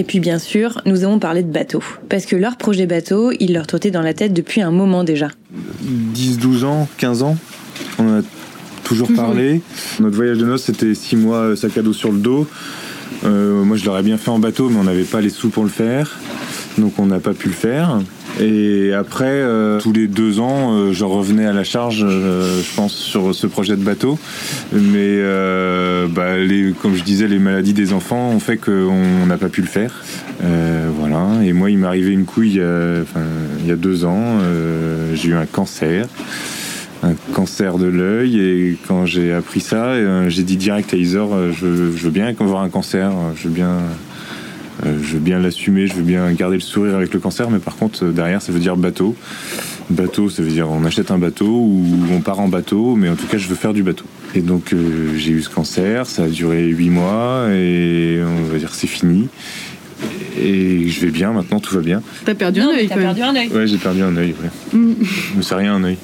Puis 0.07 0.19
bien 0.19 0.39
sûr, 0.39 0.81
nous 0.85 1.03
avons 1.03 1.19
parlé 1.19 1.43
de 1.43 1.51
bateau. 1.51 1.83
Parce 2.09 2.25
que 2.25 2.35
leur 2.35 2.57
projet 2.57 2.87
bateau, 2.87 3.31
il 3.39 3.53
leur 3.53 3.67
trottait 3.67 3.91
dans 3.91 4.01
la 4.01 4.13
tête 4.13 4.33
depuis 4.33 4.61
un 4.61 4.71
moment 4.71 5.03
déjà. 5.03 5.29
10, 5.51 6.39
12 6.39 6.63
ans, 6.63 6.87
15 6.97 7.23
ans, 7.23 7.37
on 7.99 8.07
en 8.07 8.19
a 8.19 8.21
toujours, 8.83 9.09
parlé. 9.13 9.61
Notre 9.99 10.15
voyage 10.15 10.37
de 10.37 10.45
noces, 10.45 10.63
c'était 10.63 10.95
6 10.95 11.17
mois 11.17 11.37
euh, 11.39 11.55
sac 11.55 11.77
à 11.77 11.81
dos 11.81 11.93
sur 11.93 12.11
le 12.11 12.19
dos. 12.19 12.47
Euh, 13.25 13.63
moi, 13.63 13.75
je 13.75 13.85
l'aurais 13.85 14.03
bien 14.03 14.17
fait 14.17 14.29
en 14.29 14.39
bateau, 14.39 14.69
mais 14.69 14.79
on 14.79 14.85
n'avait 14.85 15.03
pas 15.03 15.19
les 15.19 15.29
sous 15.29 15.49
pour 15.49 15.63
le 15.63 15.69
faire. 15.69 16.17
Donc, 16.77 16.97
on 16.97 17.05
n'a 17.05 17.19
pas 17.19 17.33
pu 17.33 17.49
le 17.49 17.53
faire. 17.53 17.99
Et 18.39 18.93
après, 18.93 19.25
euh, 19.25 19.79
tous 19.79 19.93
les 19.93 20.07
deux 20.07 20.39
ans, 20.39 20.74
euh, 20.74 20.93
je 20.93 21.05
revenais 21.05 21.46
à 21.46 21.53
la 21.53 21.63
charge, 21.63 22.03
euh, 22.03 22.62
je 22.62 22.75
pense, 22.75 22.93
sur 22.93 23.34
ce 23.34 23.48
projet 23.48 23.75
de 23.75 23.84
bateau. 23.84 24.19
Mais 24.72 25.00
euh, 25.00 26.07
bah, 26.07 26.38
les, 26.38 26.74
comme 26.79 26.96
je 26.96 27.03
disais, 27.03 27.27
les 27.27 27.39
maladies 27.39 27.74
des 27.74 27.93
enfants 27.93 28.29
ont 28.29 28.39
fait 28.39 28.57
qu'on 28.57 29.25
n'a 29.25 29.38
pas 29.38 29.50
pu 29.50 29.62
le 29.62 29.67
faire. 29.67 30.03
Euh, 30.43 30.89
voilà. 30.96 31.43
Et 31.43 31.53
moi, 31.53 31.72
il 31.72 31.79
m'est 31.79 31.88
arrivé 31.88 32.12
une 32.12 32.25
couille 32.25 32.60
euh, 32.60 33.03
enfin, 33.03 33.25
il 33.62 33.67
y 33.67 33.72
a 33.72 33.75
deux 33.75 34.05
ans. 34.05 34.39
J'ai 35.13 35.29
eu 35.29 35.36
un 35.36 35.46
cancer 35.46 36.07
un 37.03 37.13
cancer 37.34 37.77
de 37.77 37.86
l'œil 37.86 38.39
et 38.39 38.77
quand 38.88 39.05
j'ai 39.05 39.31
appris 39.31 39.60
ça 39.60 39.93
j'ai 40.29 40.41
dit 40.41 40.57
direct 40.57 40.91
à 40.96 40.98
Isor 40.98 41.29
je, 41.51 41.91
je 41.96 42.03
veux 42.03 42.10
bien 42.10 42.34
avoir 42.39 42.63
un 42.63 42.69
cancer 42.69 43.12
je 43.36 43.48
veux 43.48 43.53
bien 43.53 43.77
je 44.84 45.13
veux 45.13 45.19
bien 45.19 45.39
l'assumer 45.39 45.88
je 45.88 45.93
veux 45.93 46.03
bien 46.03 46.31
garder 46.34 46.55
le 46.55 46.62
sourire 46.62 46.96
avec 46.96 47.13
le 47.13 47.19
cancer 47.19 47.50
mais 47.50 47.60
par 47.60 47.75
contre 47.75 48.05
euh, 48.05 48.12
derrière 48.12 48.41
ça 48.41 48.51
veut 48.51 48.60
dire 48.60 48.77
bateau 48.77 49.15
Bateau, 49.89 50.29
ça 50.29 50.43
veut 50.43 50.50
dire 50.50 50.69
on 50.69 50.84
achète 50.84 51.12
un 51.12 51.17
bateau 51.17 51.48
ou 51.48 51.86
on 52.12 52.19
part 52.19 52.41
en 52.41 52.50
bateau, 52.50 52.96
mais 52.98 53.07
en 53.07 53.15
tout 53.15 53.25
cas 53.25 53.38
je 53.38 53.48
veux 53.48 53.55
faire 53.55 53.72
du 53.74 53.84
bateau. 53.84 54.03
Et 54.36 54.41
donc 54.41 54.74
euh, 54.74 55.15
j'ai 55.15 55.31
eu 55.31 55.41
ce 55.41 55.50
cancer, 55.50 56.07
ça 56.07 56.24
a 56.24 56.27
duré 56.27 56.65
8 56.65 56.89
mois 56.89 57.46
et 57.53 58.19
on 58.22 58.51
va 58.51 58.57
dire 58.57 58.75
c'est 58.75 58.88
fini. 58.88 59.29
Et 60.38 60.89
je 60.89 61.00
vais 61.05 61.12
bien 61.12 61.31
maintenant, 61.31 61.62
tout 61.62 61.74
va 61.74 61.79
bien. 61.81 62.01
T'as 62.25 62.36
perdu 62.36 62.60
un 62.60 62.67
œil 62.67 62.89
T'as 62.89 62.98
perdu 62.98 63.22
un 63.22 63.36
œil. 63.36 63.48
Ouais, 63.48 63.65
j'ai 63.65 63.77
perdu 63.77 64.01
un 64.01 64.15
œil, 64.17 64.36
ouais. 64.43 64.77
Mais 64.77 65.41
c'est 65.41 65.55
rien 65.55 65.75
un 65.75 65.84
œil. 65.86 65.98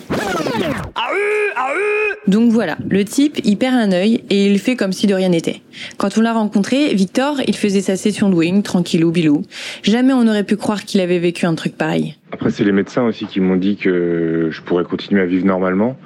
Donc 2.27 2.51
voilà, 2.51 2.77
le 2.89 3.03
type, 3.03 3.39
il 3.43 3.57
perd 3.57 3.75
un 3.75 3.91
œil 3.91 4.23
et 4.29 4.45
il 4.45 4.57
fait 4.59 4.75
comme 4.77 4.93
si 4.93 5.07
de 5.07 5.13
rien 5.13 5.29
n'était. 5.29 5.61
Quand 5.97 6.17
on 6.17 6.21
l'a 6.21 6.33
rencontré, 6.33 6.93
Victor, 6.93 7.41
il 7.47 7.55
faisait 7.55 7.81
sa 7.81 7.97
session 7.97 8.29
de 8.29 8.35
wing, 8.35 8.63
tranquillou 8.63 9.11
bilou. 9.11 9.43
Jamais 9.83 10.13
on 10.13 10.25
aurait 10.27 10.45
pu 10.45 10.55
croire 10.55 10.85
qu'il 10.85 11.01
avait 11.01 11.19
vécu 11.19 11.45
un 11.45 11.55
truc 11.55 11.75
pareil. 11.75 12.15
Après, 12.31 12.49
c'est 12.49 12.63
les 12.63 12.71
médecins 12.71 13.03
aussi 13.03 13.25
qui 13.25 13.41
m'ont 13.41 13.57
dit 13.57 13.75
que 13.75 14.47
je 14.51 14.61
pourrais 14.61 14.85
continuer 14.85 15.21
à 15.21 15.25
vivre 15.25 15.45
normalement. 15.45 15.97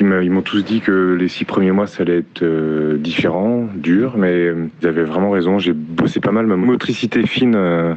Ils 0.00 0.30
m'ont 0.30 0.42
tous 0.42 0.64
dit 0.64 0.80
que 0.80 1.16
les 1.18 1.28
six 1.28 1.44
premiers 1.44 1.70
mois, 1.70 1.86
ça 1.86 2.02
allait 2.02 2.18
être 2.18 2.42
euh, 2.42 2.96
différent, 2.96 3.68
dur, 3.74 4.14
mais 4.16 4.32
euh, 4.32 4.66
ils 4.80 4.88
avaient 4.88 5.04
vraiment 5.04 5.30
raison. 5.30 5.58
J'ai 5.58 5.72
bossé 5.72 6.18
pas 6.18 6.32
mal 6.32 6.46
ma 6.46 6.56
motricité 6.56 7.24
fine 7.26 7.54
euh, 7.54 7.94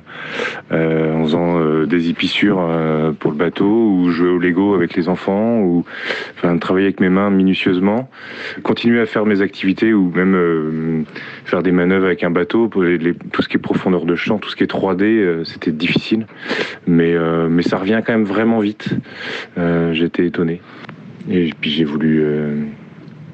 en 0.71 1.23
faisant 1.23 1.85
des 1.85 2.09
épissures 2.09 2.69
pour 3.19 3.31
le 3.31 3.37
bateau, 3.37 3.65
ou 3.65 4.09
jouer 4.09 4.29
au 4.29 4.37
Lego 4.37 4.75
avec 4.75 4.95
les 4.95 5.09
enfants, 5.09 5.59
ou 5.61 5.85
enfin, 6.37 6.57
travailler 6.57 6.85
avec 6.85 6.99
mes 6.99 7.09
mains 7.09 7.29
minutieusement. 7.29 8.09
Continuer 8.63 8.99
à 8.99 9.05
faire 9.05 9.25
mes 9.25 9.41
activités, 9.41 9.93
ou 9.93 10.11
même 10.13 11.05
faire 11.45 11.63
des 11.63 11.71
manœuvres 11.71 12.05
avec 12.05 12.23
un 12.23 12.31
bateau. 12.31 12.67
Pour 12.67 12.83
tout 13.31 13.41
ce 13.41 13.47
qui 13.47 13.57
est 13.57 13.59
profondeur 13.59 14.05
de 14.05 14.15
champ, 14.15 14.37
tout 14.37 14.49
ce 14.49 14.55
qui 14.55 14.63
est 14.63 14.71
3D, 14.71 15.03
euh, 15.03 15.43
c'était 15.43 15.71
difficile. 15.71 16.27
Mais, 16.87 17.15
mais 17.49 17.63
ça 17.63 17.77
revient 17.77 18.01
quand 18.05 18.13
même 18.13 18.25
vraiment 18.25 18.59
vite. 18.59 18.89
J'étais 19.91 20.25
étonné. 20.25 20.61
Et 21.29 21.51
puis 21.59 21.71
j'ai 21.71 21.83
voulu 21.83 22.21
euh, 22.23 22.63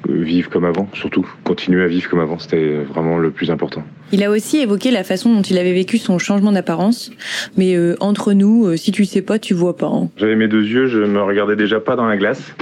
vivre 0.08 0.50
comme 0.50 0.64
avant, 0.64 0.88
surtout. 0.94 1.26
Continuer 1.44 1.82
à 1.84 1.86
vivre 1.86 2.08
comme 2.08 2.20
avant, 2.20 2.38
c'était 2.38 2.78
vraiment 2.84 3.18
le 3.18 3.30
plus 3.30 3.50
important. 3.50 3.82
Il 4.14 4.22
a 4.22 4.30
aussi 4.30 4.58
évoqué 4.58 4.90
la 4.90 5.04
façon 5.04 5.34
dont 5.34 5.40
il 5.42 5.56
avait 5.58 5.72
vécu 5.72 5.96
son 5.96 6.18
changement 6.18 6.52
d'apparence. 6.52 7.10
Mais 7.56 7.74
euh, 7.76 7.94
entre 8.00 8.32
nous, 8.34 8.66
euh, 8.66 8.76
si 8.76 8.92
tu 8.92 9.04
sais 9.06 9.22
pas, 9.22 9.38
tu 9.38 9.54
vois 9.54 9.76
pas. 9.76 9.86
hein. 9.86 10.08
J'avais 10.18 10.36
mes 10.36 10.48
deux 10.48 10.64
yeux, 10.66 10.86
je 10.86 10.98
me 11.00 11.22
regardais 11.22 11.56
déjà 11.56 11.80
pas 11.80 11.96
dans 11.96 12.06
la 12.06 12.16
glace. 12.18 12.54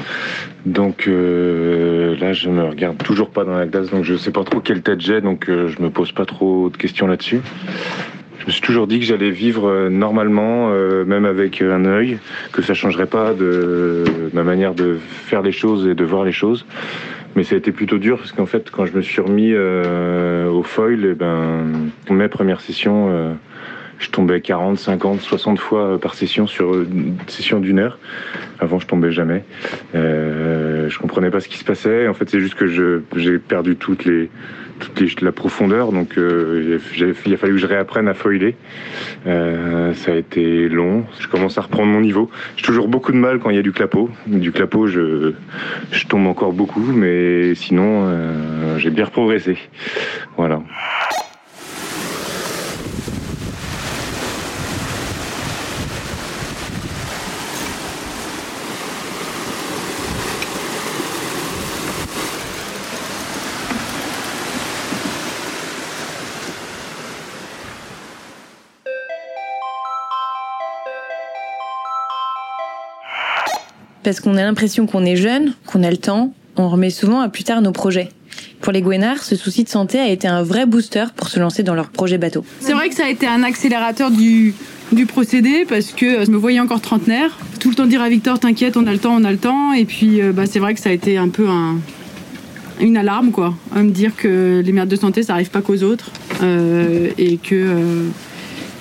Donc 0.67 1.07
euh, 1.09 2.17
là, 2.19 2.33
je 2.33 2.51
me 2.51 2.63
regarde 2.65 2.99
toujours 2.99 3.31
pas 3.31 3.45
dans 3.45 3.57
la 3.57 3.67
glace, 3.67 3.91
donc 3.91 4.05
je 4.05 4.17
sais 4.17 4.31
pas 4.31 4.45
trop 4.45 4.61
quelle 4.61 4.83
tête 4.83 5.01
j'ai, 5.01 5.21
donc 5.21 5.49
euh, 5.49 5.69
je 5.69 5.83
me 5.83 5.91
pose 5.91 6.13
pas 6.13 6.27
trop 6.27 6.69
de 6.71 6.77
questions 6.77 7.07
là-dessus. 7.07 7.41
Me 8.50 8.52
suis 8.52 8.62
toujours 8.62 8.88
dit 8.88 8.99
que 8.99 9.04
j'allais 9.04 9.30
vivre 9.30 9.69
euh, 9.69 9.90
normalement, 9.90 10.71
euh, 10.73 11.04
même 11.04 11.25
avec 11.25 11.62
un 11.62 11.85
œil, 11.85 12.19
que 12.50 12.62
ça 12.62 12.75
changerait 12.75 13.07
pas 13.07 13.33
de 13.33 14.02
ma 14.33 14.42
manière 14.42 14.75
de 14.75 14.99
faire 15.00 15.40
les 15.40 15.52
choses 15.52 15.87
et 15.87 15.95
de 15.95 16.04
voir 16.04 16.25
les 16.25 16.33
choses. 16.33 16.66
Mais 17.37 17.45
ça 17.45 17.54
a 17.54 17.59
été 17.59 17.71
plutôt 17.71 17.99
dur 17.99 18.19
parce 18.19 18.33
qu'en 18.33 18.47
fait, 18.47 18.73
quand 18.73 18.87
je 18.87 18.92
me 18.92 19.02
suis 19.02 19.21
remis 19.21 19.52
euh, 19.52 20.49
au 20.49 20.64
foil, 20.64 21.11
eh 21.12 21.14
ben, 21.14 21.90
mes 22.11 22.26
premières 22.26 22.61
sessions, 22.61 23.37
je 24.00 24.11
tombais 24.11 24.40
40, 24.40 24.78
50, 24.78 25.21
60 25.21 25.59
fois 25.61 26.00
par 26.00 26.14
session 26.14 26.47
sur 26.47 26.75
une 26.75 27.16
session 27.28 27.61
d'une 27.61 27.78
heure. 27.78 27.99
Avant, 28.59 28.78
je 28.78 28.87
tombais 28.87 29.12
jamais. 29.12 29.45
Euh, 29.95 30.88
je 30.88 30.99
comprenais 30.99 31.30
pas 31.30 31.40
ce 31.40 31.49
qui 31.49 31.59
se 31.59 31.64
passait. 31.64 32.09
En 32.09 32.14
fait, 32.14 32.28
c'est 32.28 32.40
juste 32.40 32.54
que 32.54 32.66
j'ai 33.16 33.38
perdu 33.38 33.76
toutes 33.76 34.04
les, 34.04 34.30
toute 34.78 35.00
les- 35.00 35.25
la 35.25 35.33
profondeur. 35.33 35.92
Donc, 35.92 36.16
euh, 36.19 36.78
il 36.97 37.35
a 37.35 37.37
fallu 37.37 37.54
que 37.54 37.59
je 37.61 37.66
réapprenne 37.66 38.09
à 38.09 38.14
foiler. 38.14 38.57
Euh, 39.26 39.92
ça 39.95 40.12
a 40.12 40.14
été 40.16 40.69
long. 40.69 41.04
Je 41.21 41.28
commence 41.28 41.59
à 41.59 41.61
reprendre 41.62 41.88
mon 41.92 42.00
niveau. 42.00 42.30
J'ai 42.57 42.64
toujours 42.64 42.88
beaucoup 42.88 43.12
de 43.12 43.19
mal 43.19 43.38
quand 43.38 43.50
il 43.50 43.57
y 43.57 43.61
a 43.61 43.62
du 43.62 43.73
clapot. 43.73 44.11
Du 44.26 44.50
clapot, 44.52 44.87
je, 44.87 45.33
je 45.92 46.07
tombe 46.07 46.26
encore 46.26 46.52
beaucoup, 46.52 46.80
mais 46.80 47.54
sinon, 47.54 48.07
euh, 48.09 48.78
j'ai 48.78 48.90
bien 48.90 49.07
progressé. 49.07 49.59
Voilà. 50.37 50.62
Parce 74.11 74.19
qu'on 74.19 74.37
a 74.37 74.43
l'impression 74.43 74.87
qu'on 74.88 75.05
est 75.05 75.14
jeune, 75.14 75.52
qu'on 75.67 75.85
a 75.85 75.90
le 75.93 75.97
temps, 75.97 76.35
on 76.57 76.69
remet 76.69 76.90
souvent 76.90 77.21
à 77.21 77.29
plus 77.29 77.45
tard 77.45 77.62
nos 77.62 77.71
projets. 77.71 78.09
Pour 78.61 78.73
les 78.73 78.83
Gwenards, 78.83 79.23
ce 79.23 79.37
souci 79.37 79.62
de 79.62 79.69
santé 79.69 80.00
a 80.00 80.09
été 80.09 80.26
un 80.26 80.43
vrai 80.43 80.67
booster 80.67 81.05
pour 81.14 81.29
se 81.29 81.38
lancer 81.38 81.62
dans 81.62 81.76
leur 81.76 81.90
projet 81.90 82.19
bateau. 82.19 82.45
C'est 82.59 82.73
vrai 82.73 82.88
que 82.88 82.97
ça 82.97 83.05
a 83.05 83.09
été 83.09 83.29
un 83.29 83.45
accélérateur 83.45 84.11
du, 84.11 84.52
procédé 85.07 85.64
parce 85.69 85.93
que 85.93 86.25
je 86.25 86.31
me 86.33 86.37
voyais 86.37 86.59
encore 86.59 86.81
trentenaire. 86.81 87.38
Tout 87.61 87.69
le 87.71 87.76
temps 87.76 87.87
dire 87.87 88.02
à 88.02 88.09
Victor, 88.09 88.40
t'inquiète, 88.40 88.76
on 88.76 88.88
a 88.88 88.93
le 88.93 88.99
temps, 88.99 89.14
on 89.14 89.23
a 89.23 89.31
le 89.31 89.38
temps. 89.38 89.75
Et 89.75 89.85
puis 89.85 90.21
euh, 90.21 90.33
bah, 90.33 90.47
c'est 90.47 90.59
vrai 90.59 90.75
que 90.75 90.81
ça 90.81 90.88
a 90.88 90.93
été 90.93 91.17
un 91.17 91.29
peu 91.29 91.49
un, 91.49 91.76
une 92.81 92.97
alarme, 92.97 93.31
quoi. 93.31 93.55
Me 93.76 93.90
dire 93.90 94.17
que 94.17 94.61
les 94.64 94.73
merdes 94.73 94.88
de 94.88 94.97
santé, 94.97 95.23
ça 95.23 95.35
arrive 95.35 95.50
pas 95.50 95.61
qu'aux 95.62 95.85
autres. 95.85 96.11
euh, 96.43 97.11
et 97.17 97.37
que. 97.37 97.55
euh, 97.55 98.09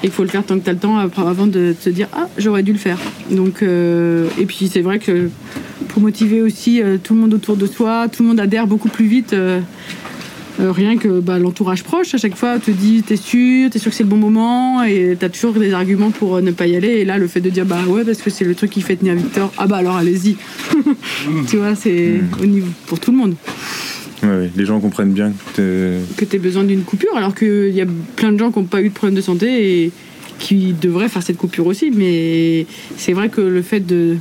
et 0.01 0.07
qu'il 0.07 0.11
faut 0.11 0.23
le 0.23 0.29
faire 0.29 0.45
tant 0.45 0.57
que 0.57 0.63
t'as 0.63 0.73
le 0.73 0.79
temps 0.79 0.97
avant 0.97 1.47
de 1.47 1.73
te 1.73 1.89
dire 1.89 2.07
ah 2.13 2.27
j'aurais 2.37 2.63
dû 2.63 2.71
le 2.71 2.77
faire 2.77 2.97
donc 3.31 3.61
euh, 3.61 4.27
et 4.39 4.45
puis 4.45 4.69
c'est 4.71 4.81
vrai 4.81 4.99
que 4.99 5.29
pour 5.89 6.01
motiver 6.01 6.41
aussi 6.41 6.81
euh, 6.81 6.97
tout 7.01 7.13
le 7.13 7.21
monde 7.21 7.33
autour 7.33 7.57
de 7.57 7.65
soi 7.65 8.07
tout 8.07 8.23
le 8.23 8.29
monde 8.29 8.39
adhère 8.39 8.67
beaucoup 8.67 8.89
plus 8.89 9.07
vite 9.07 9.35
euh, 10.59 10.73
rien 10.73 10.97
que 10.97 11.21
bah, 11.21 11.39
l'entourage 11.39 11.83
proche, 11.83 12.13
à 12.13 12.17
chaque 12.17 12.35
fois, 12.35 12.59
te 12.59 12.69
dit 12.69 13.01
t'es 13.01 13.15
sûr, 13.15 13.69
t'es 13.69 13.79
sûr 13.79 13.91
que 13.91 13.95
c'est 13.95 14.03
le 14.03 14.09
bon 14.09 14.17
moment, 14.17 14.83
et 14.83 15.15
t'as 15.17 15.29
toujours 15.29 15.53
des 15.53 15.73
arguments 15.73 16.11
pour 16.11 16.41
ne 16.41 16.51
pas 16.51 16.67
y 16.67 16.75
aller. 16.75 16.89
Et 16.89 17.05
là, 17.05 17.17
le 17.17 17.27
fait 17.27 17.39
de 17.39 17.49
dire 17.49 17.65
bah 17.65 17.79
ouais, 17.87 18.03
parce 18.03 18.21
que 18.21 18.29
c'est 18.29 18.43
le 18.43 18.55
truc 18.55 18.71
qui 18.71 18.81
fait 18.81 18.97
tenir 18.97 19.15
Victor, 19.15 19.53
ah 19.57 19.67
bah 19.67 19.77
alors 19.77 19.95
allez-y. 19.95 20.35
tu 21.49 21.57
vois, 21.57 21.75
c'est 21.75 22.19
au 22.41 22.45
niveau 22.45 22.67
pour 22.87 22.99
tout 22.99 23.11
le 23.11 23.17
monde 23.17 23.35
Ouais, 24.23 24.29
ouais, 24.29 24.51
les 24.55 24.65
gens 24.65 24.79
comprennent 24.79 25.13
bien 25.13 25.31
que 25.31 25.55
t'es- 25.55 26.15
que 26.17 26.25
t'aies 26.25 26.39
besoin 26.39 26.63
d'une 26.63 26.83
coupure, 26.83 27.15
alors 27.15 27.33
qu'il 27.33 27.69
y 27.69 27.81
a 27.81 27.85
plein 28.15 28.31
de 28.33 28.37
gens 28.37 28.51
qui 28.51 28.59
n'ont 28.59 28.65
pas 28.65 28.81
eu 28.81 28.89
de 28.89 28.93
problème 28.93 29.15
de 29.15 29.21
santé 29.21 29.83
et 29.85 29.91
qui 30.39 30.73
devraient 30.73 31.09
faire 31.09 31.23
cette 31.23 31.37
coupure 31.37 31.67
aussi. 31.67 31.91
Mais 31.91 32.65
c'est 32.97 33.13
vrai 33.13 33.29
que 33.29 33.41
le 33.41 33.61
fait 33.61 33.79
de 33.81 34.17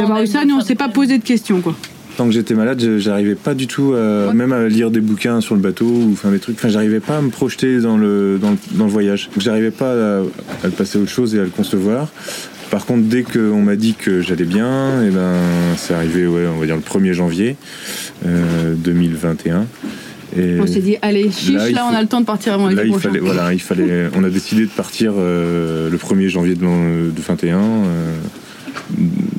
d'avoir 0.00 0.22
eu 0.22 0.26
ça, 0.26 0.44
nous 0.44 0.56
on 0.56 0.60
s'est 0.60 0.74
pas 0.74 0.88
posé 0.88 1.18
de 1.18 1.24
questions 1.24 1.60
quoi. 1.60 1.76
Tant 2.16 2.26
que 2.26 2.32
j'étais 2.32 2.54
malade, 2.54 2.82
j'arrivais 2.98 3.34
pas 3.34 3.54
du 3.54 3.66
tout, 3.66 3.92
à, 3.94 4.32
même 4.32 4.52
à 4.52 4.66
lire 4.68 4.90
des 4.90 5.00
bouquins 5.00 5.40
sur 5.42 5.54
le 5.54 5.60
bateau 5.60 5.84
ou 5.84 6.10
enfin 6.12 6.30
des 6.30 6.38
trucs. 6.38 6.56
Enfin, 6.56 6.68
j'arrivais 6.68 7.00
pas 7.00 7.18
à 7.18 7.20
me 7.20 7.28
projeter 7.30 7.78
dans 7.80 7.96
le 7.98 8.38
dans 8.40 8.50
le, 8.52 8.56
dans 8.72 8.86
le 8.86 8.90
voyage. 8.90 9.28
J'arrivais 9.36 9.70
pas 9.70 9.92
à, 9.92 10.18
à 10.20 10.64
le 10.64 10.70
passer 10.70 10.98
à 10.98 11.02
autre 11.02 11.10
chose 11.10 11.34
et 11.34 11.40
à 11.40 11.44
le 11.44 11.50
concevoir. 11.50 12.08
Par 12.70 12.84
contre, 12.86 13.04
dès 13.04 13.22
qu'on 13.22 13.60
m'a 13.62 13.76
dit 13.76 13.94
que 13.94 14.22
j'allais 14.22 14.44
bien, 14.44 15.02
et 15.04 15.10
ben, 15.10 15.34
c'est 15.76 15.94
arrivé, 15.94 16.26
ouais, 16.26 16.46
on 16.52 16.58
va 16.58 16.66
dire 16.66 16.74
le 16.76 16.82
1er 16.82 17.12
janvier 17.12 17.56
euh, 18.26 18.74
2021. 18.76 19.66
Et 20.36 20.56
On 20.60 20.66
s'est 20.66 20.80
dit 20.80 20.96
allez 21.02 21.30
chiche, 21.30 21.52
Là, 21.72 21.86
on 21.90 21.94
a 21.94 22.02
le 22.02 22.08
temps 22.08 22.20
de 22.20 22.26
partir 22.26 22.54
avant 22.54 22.68
l'été 22.68 22.86
prochain. 22.86 23.08
fallait, 23.10 23.20
voilà, 23.20 23.52
il 23.52 23.60
fallait, 23.60 24.08
on 24.16 24.24
a 24.24 24.30
décidé 24.30 24.62
de 24.62 24.70
partir 24.70 25.12
euh, 25.16 25.88
le 25.90 25.96
1er 25.96 26.28
janvier 26.28 26.54
de, 26.56 26.60
de 26.64 27.20
21. 27.22 27.56
euh, 27.58 28.16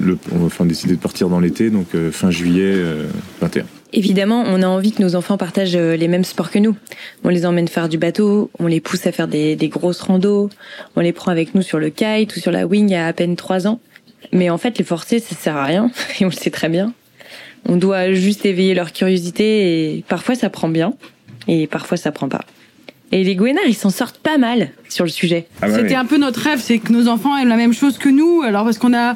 le, 0.08 0.18
enfin 0.44 0.66
décider 0.66 0.96
de 0.96 1.00
partir 1.00 1.30
dans 1.30 1.40
l'été, 1.40 1.70
donc 1.70 1.88
euh, 1.96 2.12
fin 2.12 2.32
juillet 2.32 2.74
euh, 2.74 3.08
21. 3.42 3.66
Évidemment, 3.94 4.44
on 4.46 4.62
a 4.62 4.68
envie 4.68 4.92
que 4.92 5.02
nos 5.02 5.16
enfants 5.16 5.38
partagent 5.38 5.76
euh, 5.76 5.96
les 5.96 6.08
mêmes 6.08 6.24
sports 6.24 6.52
que 6.52 6.60
nous. 6.60 6.76
On 7.24 7.30
les 7.30 7.46
emmène 7.46 7.68
faire 7.68 7.88
du 7.88 7.98
bateau, 7.98 8.50
on 8.60 8.68
les 8.68 8.82
pousse 8.82 9.06
à 9.08 9.12
faire 9.12 9.28
des, 9.28 9.56
des 9.56 9.70
grosses 9.70 10.02
randos, 10.02 10.50
on 10.96 11.02
les 11.02 11.14
prend 11.14 11.32
avec 11.32 11.56
nous 11.56 11.62
sur 11.62 11.80
le 11.80 11.90
kite 11.90 12.36
ou 12.36 12.40
sur 12.40 12.52
la 12.52 12.66
wing 12.66 12.94
à 12.94 13.08
à 13.08 13.14
peine 13.14 13.36
3 13.36 13.68
ans. 13.68 13.80
Mais 14.34 14.50
en 14.50 14.58
fait, 14.58 14.78
les 14.78 14.84
forcer, 14.84 15.20
ça 15.20 15.36
sert 15.36 15.56
à 15.56 15.66
rien, 15.66 15.92
et 16.20 16.26
on 16.26 16.30
le 16.30 16.34
sait 16.34 16.52
très 16.52 16.70
bien. 16.70 16.94
On 17.66 17.78
doit 17.78 18.14
juste 18.14 18.46
éveiller 18.46 18.74
leur 18.74 18.92
curiosité, 18.94 19.96
et 19.96 20.04
parfois 20.08 20.36
ça 20.36 20.50
prend 20.50 20.70
bien, 20.70 20.94
et 21.48 21.68
parfois 21.68 21.98
ça 21.98 22.12
prend 22.12 22.30
pas. 22.30 22.42
Et 23.12 23.24
les 23.24 23.36
Gwenards, 23.36 23.68
ils 23.68 23.76
s'en 23.76 23.90
sortent 23.90 24.18
pas 24.18 24.38
mal 24.38 24.70
sur 24.90 25.06
le 25.06 25.10
sujet. 25.10 25.48
Ah 25.62 25.70
ouais, 25.70 25.76
C'était 25.76 25.96
un 25.96 26.06
peu 26.06 26.18
notre 26.18 26.42
rêve, 26.42 26.60
c'est 26.62 26.80
que 26.80 26.92
nos 26.92 27.08
enfants 27.08 27.38
aiment 27.38 27.48
la 27.48 27.56
même 27.56 27.74
chose 27.74 27.98
que 27.98 28.10
nous. 28.10 28.42
Alors 28.42 28.66
parce 28.66 28.78
qu'on 28.78 28.94
a, 28.94 29.16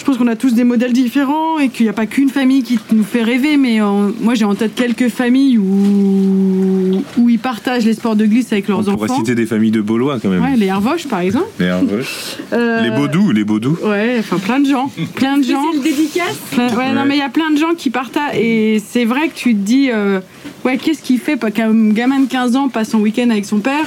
je 0.00 0.04
pense 0.06 0.16
qu'on 0.16 0.28
a 0.28 0.34
tous 0.36 0.54
des 0.54 0.64
modèles 0.64 0.94
différents 0.94 1.58
et 1.58 1.68
qu'il 1.68 1.84
n'y 1.84 1.90
a 1.90 1.92
pas 1.92 2.06
qu'une 2.06 2.30
famille 2.30 2.62
qui 2.62 2.78
nous 2.92 3.04
fait 3.04 3.22
rêver. 3.22 3.58
Mais 3.58 3.82
euh, 3.82 4.08
moi 4.22 4.34
j'ai 4.34 4.46
en 4.46 4.54
tête 4.54 4.74
quelques 4.74 5.08
familles 5.10 5.58
où 5.58 7.02
où 7.18 7.28
ils 7.28 7.38
partagent 7.38 7.84
les 7.84 7.92
sports 7.94 8.16
de 8.16 8.24
glisse 8.24 8.50
avec 8.52 8.66
leurs 8.68 8.80
On 8.80 8.84
pourrait 8.94 9.10
enfants. 9.10 9.16
citer 9.18 9.34
des 9.34 9.44
familles 9.46 9.70
de 9.70 9.80
Baulois 9.82 10.18
quand 10.20 10.28
même. 10.30 10.42
Ouais, 10.42 10.56
les 10.56 10.66
Hervoches 10.66 11.06
par 11.06 11.20
exemple. 11.20 11.46
Les 11.58 11.66
Hervoches. 11.66 12.36
Euh, 12.52 12.82
Les 12.82 12.90
Baudous, 12.90 13.30
les 13.30 13.44
Baudous. 13.44 13.76
Ouais, 13.84 14.16
enfin 14.18 14.38
plein 14.38 14.58
de 14.58 14.66
gens, 14.66 14.90
plein 15.14 15.38
de 15.38 15.44
gens. 15.44 15.62
dédicace 15.84 16.36
Plein- 16.50 16.74
ouais, 16.76 16.92
non 16.92 17.04
mais 17.06 17.14
il 17.16 17.20
y 17.20 17.22
a 17.22 17.28
plein 17.28 17.50
de 17.52 17.58
gens 17.58 17.74
qui 17.76 17.90
partagent 17.90 18.34
et 18.36 18.82
c'est 18.84 19.04
vrai 19.04 19.28
que 19.28 19.34
tu 19.34 19.54
te 19.54 19.60
dis 19.60 19.90
euh, 19.92 20.20
ouais 20.64 20.76
qu'est-ce 20.78 21.02
qui 21.02 21.18
fait 21.18 21.36
pas 21.36 21.50
qu'un 21.52 21.72
gamin 21.90 22.20
de 22.20 22.26
15 22.26 22.56
ans 22.56 22.68
passe 22.68 22.90
son 22.90 22.98
week-end 22.98 23.30
avec 23.30 23.44
son 23.44 23.58
père? 23.60 23.86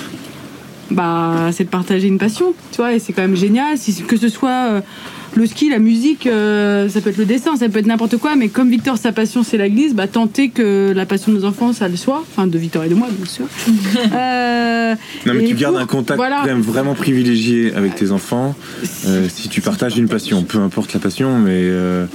Bah 0.92 1.50
c'est 1.52 1.64
de 1.66 1.70
partager 1.70 2.08
une 2.08 2.18
passion 2.20 2.54
tu 2.72 2.78
vois 2.78 2.94
et 2.94 3.00
c'est 3.00 3.12
quand 3.14 3.22
même 3.24 3.36
génial 3.36 3.78
si, 3.78 3.94
que 4.04 4.16
ce 4.18 4.30
soit 4.30 4.50
euh, 4.70 4.82
le 5.36 5.46
ski, 5.48 5.70
la 5.70 5.80
musique, 5.80 6.28
euh, 6.28 6.88
ça 6.90 7.02
peut 7.02 7.10
être 7.10 7.18
le 7.18 7.26
dessin, 7.26 7.56
ça 7.56 7.68
peut 7.68 7.80
être 7.80 7.88
n'importe 7.88 8.18
quoi, 8.18 8.36
mais 8.36 8.50
comme 8.50 8.70
Victor, 8.70 8.98
sa 8.98 9.12
passion, 9.12 9.42
c'est 9.44 9.58
la 9.58 9.68
glisse, 9.70 9.96
bah, 9.96 10.08
tenter 10.08 10.50
que 10.50 10.94
la 10.96 11.06
passion 11.08 11.32
de 11.32 11.38
nos 11.40 11.46
enfants, 11.46 11.74
ça 11.74 11.88
le 11.88 11.96
soit. 11.96 12.24
Enfin, 12.32 12.46
de 12.46 12.58
Victor 12.58 12.84
et 12.84 12.90
de 12.90 12.96
moi, 12.96 13.08
bien 13.12 13.26
sûr. 13.26 13.46
Euh, 14.14 14.96
Non, 15.26 15.34
mais 15.34 15.46
tu 15.46 15.56
gardes 15.56 15.74
pour- 15.74 15.82
un 15.82 15.86
contact 15.88 16.18
voilà. 16.18 16.40
quand 16.42 16.48
même 16.48 16.62
vraiment 16.62 16.94
privilégié 16.94 17.74
avec 17.74 17.96
tes 17.96 18.12
enfants. 18.12 18.56
euh, 19.08 19.28
si 19.28 19.50
tu 19.50 19.62
partages 19.62 19.98
une 19.98 20.08
passion, 20.08 20.44
peu 20.44 20.60
importe 20.60 20.94
la 20.94 21.00
passion, 21.00 21.40
mais 21.40 21.62
euh, 21.64 22.06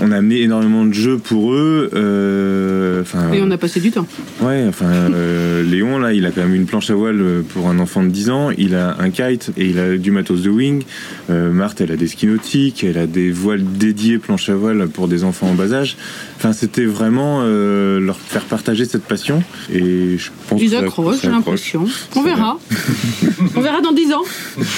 on 0.00 0.12
a 0.12 0.16
amené 0.18 0.42
énormément 0.42 0.84
de 0.84 0.92
jeux 0.92 1.18
pour 1.18 1.52
eux. 1.52 1.90
euh, 1.94 3.02
Et 3.32 3.40
on 3.42 3.50
a 3.50 3.58
passé 3.58 3.80
du 3.80 3.90
temps. 3.90 4.06
Ouais, 4.40 4.64
enfin, 4.68 4.86
euh, 4.90 5.64
Léon, 5.64 5.98
là, 5.98 6.12
il 6.12 6.26
a 6.26 6.30
quand 6.30 6.42
même 6.42 6.54
une 6.54 6.66
planche 6.66 6.90
à 6.90 6.94
voile 6.94 7.20
pour 7.52 7.68
un 7.68 7.78
enfant 7.80 8.02
de 8.04 8.08
10 8.10 8.30
ans, 8.30 8.50
il 8.56 8.74
a 8.76 8.96
un 9.00 9.10
kite 9.10 9.50
et 9.56 9.66
il 9.66 9.78
a 9.78 9.96
du 9.96 10.10
matos 10.12 10.42
de 10.42 10.50
wing. 10.50 10.82
Euh, 11.30 11.50
Marthe, 11.50 11.80
elle 11.80 11.92
a 11.92 11.96
des 11.96 12.08
nautiques, 12.24 12.67
elle 12.82 12.98
a 12.98 13.06
des 13.06 13.30
voiles 13.30 13.64
dédiées 13.64 14.18
planche 14.18 14.48
à 14.48 14.54
voile 14.54 14.88
pour 14.88 15.08
des 15.08 15.24
enfants 15.24 15.48
en 15.48 15.54
bas 15.54 15.72
âge. 15.72 15.96
Enfin, 16.36 16.52
c'était 16.52 16.84
vraiment 16.84 17.40
euh, 17.42 17.98
leur 18.00 18.16
faire 18.16 18.44
partager 18.44 18.84
cette 18.84 19.02
passion. 19.02 19.42
Et 19.72 20.18
je 20.18 20.30
pense 20.48 20.60
Ils 20.60 20.76
accrochent, 20.76 21.22
j'ai 21.22 21.30
l'impression. 21.30 21.86
On 22.14 22.22
verra. 22.22 22.58
on 23.56 23.60
verra 23.60 23.80
dans 23.80 23.92
10 23.92 24.12
ans. 24.12 24.22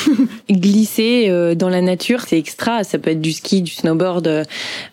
Glisser 0.51 1.27
euh, 1.29 1.55
dans 1.55 1.69
la 1.69 1.83
nature, 1.83 2.23
c'est 2.27 2.39
extra. 2.39 2.85
Ça 2.85 2.99
peut 2.99 3.11
être 3.11 3.21
du 3.21 3.33
ski, 3.33 3.63
du 3.63 3.73
snowboard, 3.73 4.27
euh, 4.27 4.45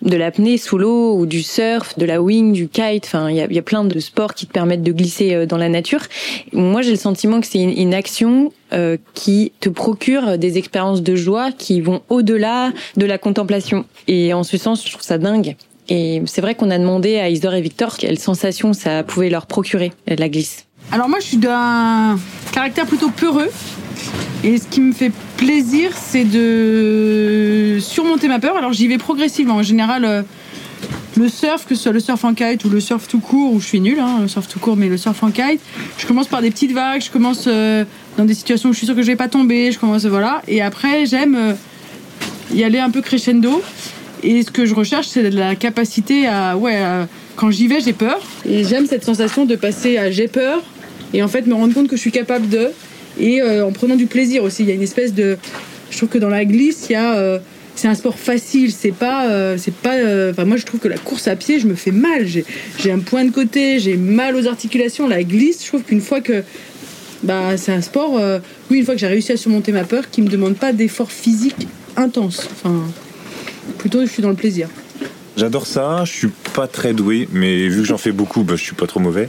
de 0.01 0.16
l'apnée 0.18 0.58
sous 0.58 0.77
l'eau 0.77 1.18
ou 1.18 1.25
du 1.25 1.42
surf, 1.42 1.98
de 1.98 2.06
la 2.06 2.22
wing, 2.22 2.54
du 2.54 2.68
kite. 2.68 3.06
Enfin, 3.06 3.30
il 3.30 3.38
y 3.38 3.42
a, 3.42 3.46
il 3.46 3.56
y 3.56 3.60
a 3.60 3.63
plein 3.63 3.84
de 3.84 4.00
sports 4.00 4.34
qui 4.34 4.46
te 4.46 4.51
permettent 4.51 4.84
de 4.84 4.92
glisser 4.92 5.46
dans 5.46 5.58
la 5.58 5.70
nature. 5.70 6.01
Moi, 6.54 6.82
j'ai 6.82 6.92
le 6.92 6.98
sentiment 6.98 7.39
que 7.39 7.48
c'est 7.48 7.60
une, 7.60 7.77
une 7.77 7.94
action 7.94 8.51
euh, 8.74 8.97
qui 9.13 9.51
te 9.59 9.69
procure 9.69 10.38
des 10.38 10.57
expériences 10.57 11.01
de 11.01 11.15
joie 11.15 11.51
qui 11.51 11.81
vont 11.81 12.01
au-delà 12.09 12.71
de 12.95 13.05
la 13.05 13.17
contemplation. 13.17 13.86
Et 14.07 14.33
en 14.33 14.43
ce 14.43 14.57
sens, 14.57 14.86
je 14.86 14.91
trouve 14.91 15.03
ça 15.03 15.17
dingue. 15.17 15.55
Et 15.89 16.21
c'est 16.25 16.41
vrai 16.41 16.55
qu'on 16.55 16.69
a 16.69 16.77
demandé 16.77 17.17
à 17.17 17.29
Isor 17.29 17.53
et 17.53 17.62
Victor 17.62 17.97
quelle 17.97 18.19
sensation 18.19 18.74
ça 18.74 19.03
pouvait 19.03 19.29
leur 19.29 19.45
procurer, 19.45 19.93
la 20.07 20.27
glisse. 20.27 20.65
Alors 20.91 21.09
moi, 21.09 21.19
je 21.19 21.27
suis 21.27 21.38
d'un 21.38 22.17
caractère 22.51 22.86
plutôt 22.86 23.09
peureux. 23.09 23.50
Et 24.43 24.57
ce 24.57 24.67
qui 24.67 24.81
me 24.81 24.93
fait 24.93 25.12
plaisir, 25.38 25.91
c'est 25.95 26.24
de 26.24 27.77
surmonter 27.79 28.27
ma 28.27 28.39
peur. 28.39 28.55
Alors 28.55 28.74
j'y 28.74 28.88
vais 28.88 28.97
progressivement. 28.97 29.55
En 29.55 29.63
général, 29.63 30.05
euh, 30.05 30.21
le 31.17 31.29
surf, 31.29 31.65
que 31.65 31.75
ce 31.75 31.83
soit 31.83 31.91
le 31.91 32.00
surf 32.00 32.24
en 32.24 32.33
kite 32.33 32.63
ou 32.65 32.69
le 32.69 32.79
surf 32.79 33.07
tout 33.07 33.19
court, 33.19 33.53
où 33.53 33.59
je 33.59 33.67
suis 33.67 33.79
nulle, 33.79 34.00
hein, 34.00 34.19
le 34.21 34.27
surf 34.27 34.47
tout 34.47 34.59
court, 34.59 34.77
mais 34.77 34.88
le 34.88 34.97
surf 34.97 35.21
en 35.24 35.31
kite, 35.31 35.62
je 35.97 36.05
commence 36.05 36.27
par 36.27 36.41
des 36.41 36.51
petites 36.51 36.71
vagues, 36.71 37.01
je 37.01 37.12
commence 37.12 37.45
euh, 37.47 37.83
dans 38.17 38.25
des 38.25 38.33
situations 38.33 38.69
où 38.69 38.74
je 38.74 38.77
suis 38.77 38.88
sûre 38.88 38.95
que 38.95 39.01
je 39.01 39.07
vais 39.07 39.15
pas 39.15 39.27
tomber, 39.27 39.71
je 39.71 39.79
commence, 39.79 40.05
voilà. 40.05 40.41
Et 40.47 40.62
après, 40.62 41.05
j'aime 41.05 41.36
euh, 41.36 41.53
y 42.53 42.63
aller 42.63 42.79
un 42.79 42.89
peu 42.89 43.01
crescendo. 43.01 43.62
Et 44.24 44.43
ce 44.43 44.51
que 44.51 44.65
je 44.65 44.74
recherche, 44.74 45.07
c'est 45.07 45.29
la 45.29 45.55
capacité 45.55 46.27
à, 46.27 46.57
ouais, 46.57 46.81
quand 47.36 47.51
j'y 47.51 47.67
vais, 47.67 47.81
j'ai 47.81 47.93
peur. 47.93 48.19
Et 48.45 48.63
j'aime 48.63 48.88
cette 48.88 49.05
sensation 49.05 49.45
de 49.45 49.55
passer 49.55 49.97
à 49.97 50.09
j'ai 50.09 50.27
peur 50.27 50.63
et 51.13 51.21
en 51.21 51.27
fait 51.27 51.45
me 51.45 51.53
rendre 51.53 51.74
compte 51.74 51.88
que 51.88 51.95
je 51.95 52.01
suis 52.01 52.12
capable 52.12 52.50
de. 52.50 52.71
Et 53.19 53.41
euh, 53.41 53.65
en 53.65 53.71
prenant 53.71 53.95
du 53.95 54.07
plaisir 54.07 54.43
aussi. 54.43 54.63
Il 54.63 54.69
y 54.69 54.71
a 54.71 54.75
une 54.75 54.81
espèce 54.81 55.13
de. 55.13 55.38
Je 55.91 55.97
trouve 55.97 56.09
que 56.09 56.17
dans 56.17 56.29
la 56.29 56.45
glisse, 56.45 56.88
il 56.89 56.93
y 56.93 56.95
a. 56.95 57.39
c'est 57.77 57.88
un 57.88 57.96
sport 57.96 58.17
facile, 58.19 58.72
c'est 58.72 58.91
pas, 58.91 59.29
euh, 59.29 59.55
c'est 59.57 59.74
pas. 59.74 59.96
euh, 59.96 60.31
Enfin, 60.31 60.46
moi, 60.46 60.57
je 60.57 60.65
trouve 60.65 60.79
que 60.79 60.88
la 60.88 60.98
course 60.98 61.27
à 61.27 61.36
pied, 61.36 61.60
je 61.60 61.67
me 61.67 61.75
fais 61.75 61.91
mal. 61.91 62.25
J'ai, 62.27 62.43
j'ai 62.79 62.91
un 62.91 63.00
point 63.00 63.24
de 63.24 63.31
côté, 63.31 63.79
j'ai 63.79 63.96
mal 63.96 64.36
aux 64.36 64.48
articulations. 64.48 65.07
La 65.07 65.24
glisse, 65.24 65.62
je 65.63 65.67
trouve 65.67 65.84
qu'une 65.84 66.01
fois 66.01 66.19
que, 66.19 66.43
bah, 67.24 67.55
c'est 67.55 67.72
un 67.72 67.81
sport. 67.81 68.17
euh, 68.17 68.39
oui, 68.69 68.79
une 68.79 68.86
fois 68.86 68.96
que 68.96 69.00
j'ai 69.00 69.07
réussi 69.07 69.31
à 69.31 69.38
surmonter 69.38 69.72
ma 69.72 69.84
peur, 69.84 70.10
qui 70.10 70.22
me 70.22 70.27
demande 70.27 70.55
pas 70.57 70.74
d'effort 70.74 71.12
physique 71.12 71.67
intense. 71.96 72.50
Enfin, 72.51 72.84
plutôt, 73.77 74.01
je 74.05 74.12
suis 74.12 74.22
dans 74.24 74.29
le 74.29 74.36
plaisir. 74.36 74.67
J'adore 75.38 75.67
ça, 75.67 76.03
je 76.03 76.12
suis 76.12 76.29
pas 76.56 76.65
très 76.65 76.94
doué, 76.94 77.29
mais 77.32 77.67
vu 77.67 77.82
que 77.82 77.88
j'en 77.88 78.00
fais 78.00 78.12
beaucoup, 78.12 78.41
bah, 78.41 78.56
je 78.56 78.63
suis 78.63 78.74
pas 78.74 78.88
trop 78.88 79.00
mauvais. 79.00 79.27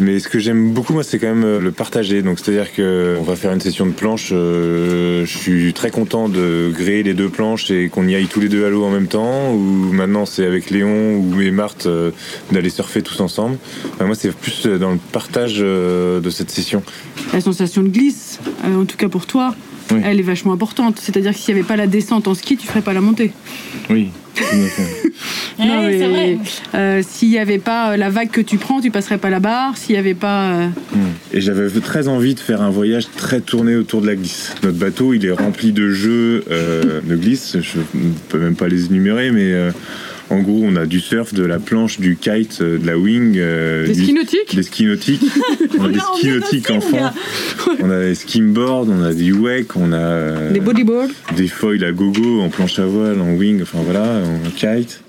Mais 0.00 0.18
ce 0.18 0.28
que 0.28 0.40
j'aime 0.40 0.72
beaucoup, 0.72 0.92
moi, 0.92 1.04
c'est 1.04 1.20
quand 1.20 1.28
même 1.28 1.44
euh, 1.44 1.60
le 1.60 1.70
partager. 1.70 2.20
Donc, 2.22 2.40
c'est-à-dire 2.40 2.72
que 2.72 3.16
on 3.20 3.22
va 3.22 3.36
faire 3.36 3.52
une 3.52 3.60
session 3.60 3.86
de 3.86 3.92
planche. 3.92 4.30
euh, 4.32 5.24
je 5.24 5.38
suis 5.38 5.72
très 5.72 5.92
content 5.92 6.28
de 6.28 6.72
gréer 6.76 7.04
les 7.04 7.14
deux 7.14 7.28
planches 7.28 7.70
et 7.70 7.88
qu'on 7.88 8.08
y 8.08 8.16
aille 8.16 8.26
tous 8.26 8.40
les 8.40 8.48
deux 8.48 8.66
à 8.66 8.70
l'eau 8.70 8.82
en 8.82 8.90
même 8.90 9.06
temps. 9.06 9.52
Ou 9.52 9.92
maintenant, 9.92 10.26
c'est 10.26 10.44
avec 10.44 10.68
Léon 10.70 11.18
ou 11.18 11.40
et 11.40 11.52
Marthe 11.52 11.86
euh, 11.86 12.10
d'aller 12.50 12.70
surfer 12.70 13.02
tous 13.02 13.20
ensemble. 13.20 13.56
Moi, 14.00 14.16
c'est 14.16 14.34
plus 14.34 14.66
dans 14.66 14.90
le 14.90 14.98
partage 15.12 15.58
de 15.58 16.30
cette 16.30 16.50
session. 16.50 16.82
la 17.32 17.40
sensation 17.40 17.84
de 17.84 17.88
glisse, 17.88 18.40
en 18.64 18.84
tout 18.84 18.96
cas 18.96 19.08
pour 19.08 19.26
toi, 19.26 19.54
Oui. 19.92 20.00
elle 20.04 20.18
est 20.18 20.22
vachement 20.22 20.52
importante. 20.52 20.98
C'est-à-dire 21.00 21.32
que 21.32 21.38
s'il 21.38 21.54
n'y 21.54 21.60
avait 21.60 21.66
pas 21.68 21.76
la 21.76 21.86
descente 21.86 22.26
en 22.28 22.34
ski, 22.34 22.56
tu 22.56 22.66
ferais 22.66 22.82
pas 22.82 22.92
la 22.92 23.00
montée. 23.00 23.32
Oui. 23.90 24.08
Non, 25.58 25.82
mais, 25.86 26.38
euh, 26.74 27.02
s'il 27.08 27.30
n'y 27.30 27.38
avait 27.38 27.58
pas 27.58 27.92
euh, 27.92 27.96
la 27.96 28.10
vague 28.10 28.30
que 28.30 28.42
tu 28.42 28.58
prends, 28.58 28.80
tu 28.82 28.90
passerais 28.90 29.16
pas 29.16 29.30
la 29.30 29.40
barre. 29.40 29.78
S'il 29.78 29.94
n'y 29.94 29.98
avait 29.98 30.12
pas. 30.14 30.50
euh, 30.50 30.68
Et 31.32 31.40
j'avais 31.40 31.70
très 31.80 32.08
envie 32.08 32.34
de 32.34 32.40
faire 32.40 32.60
un 32.60 32.68
voyage 32.68 33.06
très 33.16 33.40
tourné 33.40 33.74
autour 33.74 34.02
de 34.02 34.06
la 34.06 34.16
glisse. 34.16 34.54
Notre 34.62 34.76
bateau, 34.76 35.14
il 35.14 35.24
est 35.24 35.30
rempli 35.32 35.72
de 35.72 35.90
jeux 35.90 36.44
euh, 36.50 37.00
de 37.02 37.16
glisse. 37.16 37.56
Je 37.62 37.78
ne 37.98 38.10
peux 38.28 38.38
même 38.38 38.54
pas 38.54 38.68
les 38.68 38.84
énumérer, 38.86 39.30
mais 39.30 39.50
euh, 39.52 39.70
en 40.30 40.40
gros, 40.40 40.62
on 40.64 40.76
a 40.76 40.86
du 40.86 41.00
surf, 41.00 41.34
de 41.34 41.44
la 41.44 41.58
planche, 41.58 42.00
du 42.00 42.16
kite, 42.16 42.58
euh, 42.60 42.78
de 42.78 42.86
la 42.86 42.98
wing, 42.98 43.36
euh, 43.38 43.86
Des 43.86 43.94
skis 43.94 44.12
nautiques 44.12 44.56
des 44.56 44.62
skis 44.62 44.84
nautiques. 44.86 45.22
on 45.78 45.84
a 45.84 45.88
des 45.88 45.98
skis 45.98 46.28
nautiques 46.28 46.70
enfants. 46.70 47.12
On 47.80 47.90
a 47.90 48.00
des 48.00 48.14
skimboards, 48.14 48.86
on 48.88 49.02
a 49.04 49.14
du 49.14 49.32
wake, 49.32 49.76
on 49.76 49.92
a 49.92 49.96
euh, 49.96 50.52
Des 50.52 50.60
bodyboards. 50.60 51.10
des 51.36 51.48
foils 51.48 51.84
à 51.84 51.92
gogo 51.92 52.40
en 52.40 52.48
planche 52.48 52.78
à 52.78 52.86
voile, 52.86 53.20
en 53.20 53.34
wing, 53.34 53.62
enfin 53.62 53.78
voilà, 53.84 54.20
en 54.46 54.50
kite. 54.50 55.00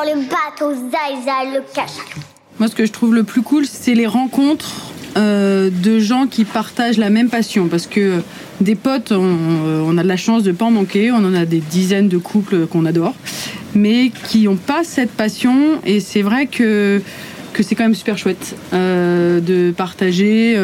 Le 0.00 0.20
bateau 0.22 0.70
le. 0.72 1.60
Moi, 2.58 2.68
ce 2.68 2.74
que 2.74 2.86
je 2.86 2.92
trouve 2.92 3.14
le 3.14 3.24
plus 3.24 3.42
cool, 3.42 3.66
c'est 3.66 3.94
les 3.94 4.06
rencontres 4.06 4.92
euh, 5.16 5.68
de 5.70 5.98
gens 5.98 6.26
qui 6.26 6.44
partagent 6.44 6.96
la 6.96 7.10
même 7.10 7.28
passion. 7.28 7.68
Parce 7.68 7.86
que 7.86 8.22
des 8.60 8.74
potes, 8.74 9.12
on, 9.12 9.36
euh, 9.66 9.98
a 9.98 10.02
de 10.02 10.08
la 10.08 10.16
chance 10.16 10.44
de 10.44 10.50
ne 10.50 10.56
pas 10.56 10.64
en 10.64 10.70
manquer. 10.70 11.12
On 11.12 11.16
en 11.16 11.34
a 11.34 11.44
des 11.44 11.60
dizaines 11.60 12.08
de 12.08 12.16
couples 12.16 12.66
qu'on 12.66 12.86
adore, 12.86 13.14
mais 13.74 14.10
qui 14.28 14.44
n'ont 14.44 14.56
pas 14.56 14.82
cette 14.82 15.10
passion. 15.10 15.80
Et 15.84 16.00
c'est 16.00 16.22
vrai 16.22 16.46
que, 16.46 17.02
que 17.52 17.62
c'est 17.62 17.74
quand 17.74 17.84
même 17.84 17.94
super 17.94 18.16
chouette 18.16 18.56
euh, 18.72 19.40
de 19.40 19.72
partager. 19.72 20.58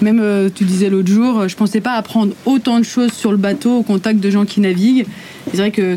même, 0.00 0.50
tu 0.54 0.64
disais 0.64 0.90
l'autre 0.90 1.10
jour, 1.10 1.48
je 1.48 1.54
pensais 1.54 1.80
pas 1.80 1.92
apprendre 1.92 2.34
autant 2.46 2.80
de 2.80 2.84
choses 2.84 3.12
sur 3.12 3.30
le 3.30 3.38
bateau 3.38 3.78
au 3.78 3.82
contact 3.84 4.18
de 4.18 4.28
gens 4.28 4.44
qui 4.44 4.60
naviguent. 4.60 5.06
C'est 5.52 5.58
vrai 5.58 5.70
que 5.70 5.96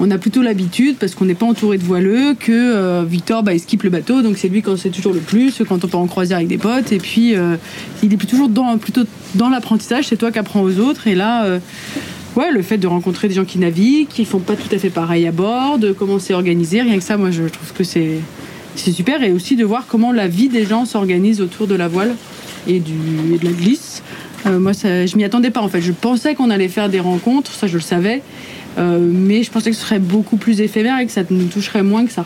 on 0.00 0.10
a 0.10 0.18
plutôt 0.18 0.42
l'habitude, 0.42 0.96
parce 0.96 1.14
qu'on 1.14 1.24
n'est 1.24 1.34
pas 1.34 1.46
entouré 1.46 1.76
de 1.78 1.82
voileux, 1.82 2.34
que 2.38 2.52
euh, 2.52 3.04
Victor, 3.08 3.42
bah, 3.42 3.54
il 3.54 3.60
skip 3.60 3.82
le 3.82 3.90
bateau, 3.90 4.22
donc 4.22 4.36
c'est 4.38 4.48
lui 4.48 4.62
quand 4.62 4.76
c'est 4.76 4.90
toujours 4.90 5.12
le 5.12 5.20
plus, 5.20 5.62
quand 5.68 5.84
on 5.84 5.88
part 5.88 6.00
en 6.00 6.06
croisière 6.06 6.38
avec 6.38 6.48
des 6.48 6.58
potes, 6.58 6.92
et 6.92 6.98
puis 6.98 7.34
euh, 7.34 7.56
il 8.02 8.12
est 8.12 8.16
toujours 8.16 8.48
dans, 8.48 8.78
plutôt 8.78 9.02
dans 9.34 9.48
l'apprentissage, 9.48 10.06
c'est 10.06 10.16
toi 10.16 10.30
qui 10.30 10.38
apprends 10.38 10.62
aux 10.62 10.78
autres, 10.78 11.08
et 11.08 11.14
là, 11.14 11.44
euh, 11.44 11.58
ouais, 12.36 12.52
le 12.52 12.62
fait 12.62 12.78
de 12.78 12.86
rencontrer 12.86 13.28
des 13.28 13.34
gens 13.34 13.44
qui 13.44 13.58
naviguent, 13.58 14.08
qui 14.08 14.24
font 14.24 14.38
pas 14.38 14.54
tout 14.54 14.72
à 14.72 14.78
fait 14.78 14.90
pareil 14.90 15.26
à 15.26 15.32
bord, 15.32 15.78
de 15.78 15.92
comment 15.92 16.18
c'est 16.18 16.34
organisé, 16.34 16.80
rien 16.82 16.96
que 16.96 17.04
ça, 17.04 17.16
moi 17.16 17.30
je 17.30 17.44
trouve 17.44 17.72
que 17.72 17.84
c'est 17.84 18.18
c'est 18.76 18.92
super, 18.92 19.24
et 19.24 19.32
aussi 19.32 19.56
de 19.56 19.64
voir 19.64 19.86
comment 19.88 20.12
la 20.12 20.28
vie 20.28 20.48
des 20.48 20.64
gens 20.64 20.84
s'organise 20.84 21.40
autour 21.40 21.66
de 21.66 21.74
la 21.74 21.88
voile 21.88 22.14
et, 22.68 22.78
du, 22.78 22.92
et 23.34 23.38
de 23.38 23.44
la 23.44 23.50
glisse. 23.50 24.04
Moi, 24.48 24.72
ça, 24.72 25.04
je 25.04 25.16
m'y 25.16 25.24
attendais 25.24 25.50
pas 25.50 25.60
en 25.60 25.68
fait. 25.68 25.80
Je 25.80 25.90
pensais 25.90 26.36
qu'on 26.36 26.48
allait 26.48 26.68
faire 26.68 26.88
des 26.88 27.00
rencontres, 27.00 27.52
ça 27.52 27.66
je 27.66 27.74
le 27.74 27.80
savais, 27.80 28.22
mais 28.78 29.42
je 29.42 29.50
pensais 29.50 29.70
que 29.70 29.76
ce 29.76 29.82
serait 29.82 29.98
beaucoup 29.98 30.36
plus 30.36 30.60
éphémère 30.60 30.98
et 31.00 31.06
que 31.06 31.12
ça 31.12 31.22
nous 31.30 31.46
toucherait 31.46 31.82
moins 31.82 32.06
que 32.06 32.12
ça. 32.12 32.24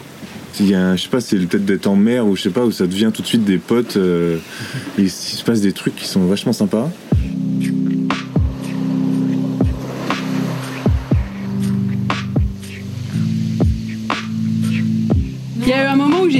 Il 0.60 0.68
y 0.68 0.74
a, 0.74 0.96
je 0.96 1.02
sais 1.02 1.08
pas, 1.08 1.20
c'est 1.20 1.38
peut-être 1.38 1.64
d'être 1.64 1.86
en 1.86 1.96
mer 1.96 2.26
ou 2.26 2.36
je 2.36 2.42
sais 2.42 2.50
pas, 2.50 2.64
où 2.64 2.70
ça 2.70 2.86
devient 2.86 3.10
tout 3.12 3.22
de 3.22 3.26
suite 3.26 3.44
des 3.44 3.58
potes. 3.58 3.96
euh, 3.96 4.36
et 4.98 5.02
il 5.02 5.10
se 5.10 5.42
passe 5.44 5.60
des 5.60 5.72
trucs 5.72 5.96
qui 5.96 6.06
sont 6.06 6.20
vachement 6.26 6.52
sympas. 6.52 6.90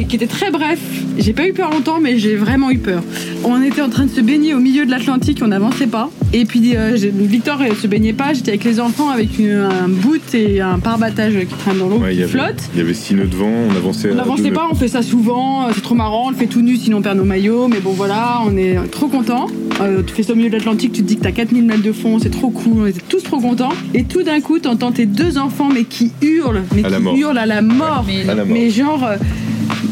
Qui 0.09 0.17
était 0.17 0.27
très 0.27 0.51
bref. 0.51 0.79
J'ai 1.19 1.33
pas 1.33 1.47
eu 1.47 1.53
peur 1.53 1.71
longtemps, 1.71 2.01
mais 2.01 2.19
j'ai 2.19 2.37
vraiment 2.37 2.71
eu 2.71 2.79
peur. 2.79 3.03
On 3.45 3.63
était 3.63 3.83
en 3.83 3.89
train 3.91 4.05
de 4.07 4.11
se 4.11 4.21
baigner 4.21 4.55
au 4.55 4.59
milieu 4.59 4.87
de 4.87 4.91
l'Atlantique, 4.91 5.41
on 5.43 5.49
n'avançait 5.49 5.87
pas. 5.87 6.11
Et 6.33 6.45
puis 6.47 6.73
euh, 6.77 6.97
Victor 6.97 7.61
euh, 7.61 7.75
se 7.81 7.87
baignait 7.87 8.13
pas, 8.15 8.33
j'étais 8.33 8.51
avec 8.53 8.65
les 8.65 8.81
enfants 8.81 9.11
avec 9.11 9.39
une- 9.39 9.51
un 9.53 9.89
boot 9.89 10.23
et 10.35 10.61
un 10.61 10.79
pare-battage 10.79 11.35
qui 11.41 11.55
traîne 11.55 11.79
dans 11.79 11.89
l'eau, 11.89 11.99
Ouais, 11.99 12.13
il 12.13 12.15
y 12.15 12.17
qui 12.19 12.23
avait- 12.23 12.33
flotte. 12.33 12.63
Il 12.75 12.79
y 12.79 12.83
avait 12.83 12.95
six 12.95 13.15
nœuds 13.15 13.27
de 13.27 13.37
vent, 13.37 13.51
on 13.71 13.77
avançait. 13.77 14.11
On 14.11 14.15
n'avançait 14.15 14.51
pas, 14.51 14.67
on 14.71 14.75
fait 14.75 14.89
ça 14.89 15.03
souvent, 15.03 15.67
euh, 15.67 15.71
c'est 15.75 15.83
trop 15.83 15.95
marrant, 15.95 16.27
on 16.29 16.31
le 16.31 16.37
fait 16.37 16.47
tout 16.47 16.63
nu 16.63 16.77
sinon 16.77 16.99
on 16.99 17.03
perd 17.03 17.19
nos 17.19 17.25
maillots, 17.25 17.69
mais 17.69 17.81
bon 17.81 17.93
voilà, 17.93 18.41
on 18.47 18.57
est 18.57 18.77
trop 18.91 19.09
contents. 19.09 19.47
Euh, 19.81 20.03
tu 20.07 20.15
fais 20.15 20.23
ça 20.23 20.33
au 20.33 20.37
milieu 20.37 20.49
de 20.51 20.57
l'Atlantique, 20.57 20.93
tu 20.93 21.03
te 21.03 21.07
dis 21.09 21.17
que 21.17 21.23
t'as 21.23 21.33
4000 21.33 21.65
mètres 21.65 21.83
de 21.83 21.93
fond, 21.93 22.19
c'est 22.19 22.31
trop 22.31 22.51
cool, 22.51 22.83
on 22.83 22.87
était 22.87 23.01
tous 23.09 23.23
trop 23.23 23.41
contents. 23.41 23.73
Et 23.95 24.05
tout 24.05 24.23
d'un 24.23 24.41
coup, 24.41 24.59
t'entends 24.59 24.93
tes 24.93 25.07
deux 25.07 25.37
enfants, 25.39 25.69
mais 25.73 25.85
qui 25.85 26.13
hurlent, 26.23 26.63
mais 26.75 26.85
À 26.85 26.89
la 26.89 26.97
qui 26.97 27.03
mort. 27.03 27.17
hurlent 27.17 27.39
à 27.39 27.47
la 27.47 27.61
mort. 27.63 28.05
Mais- 28.07 28.29
À 28.29 28.35
la 28.35 28.45
mort. 28.45 28.55
Mais 28.57 28.71
genre, 28.71 29.05
euh, 29.05 29.17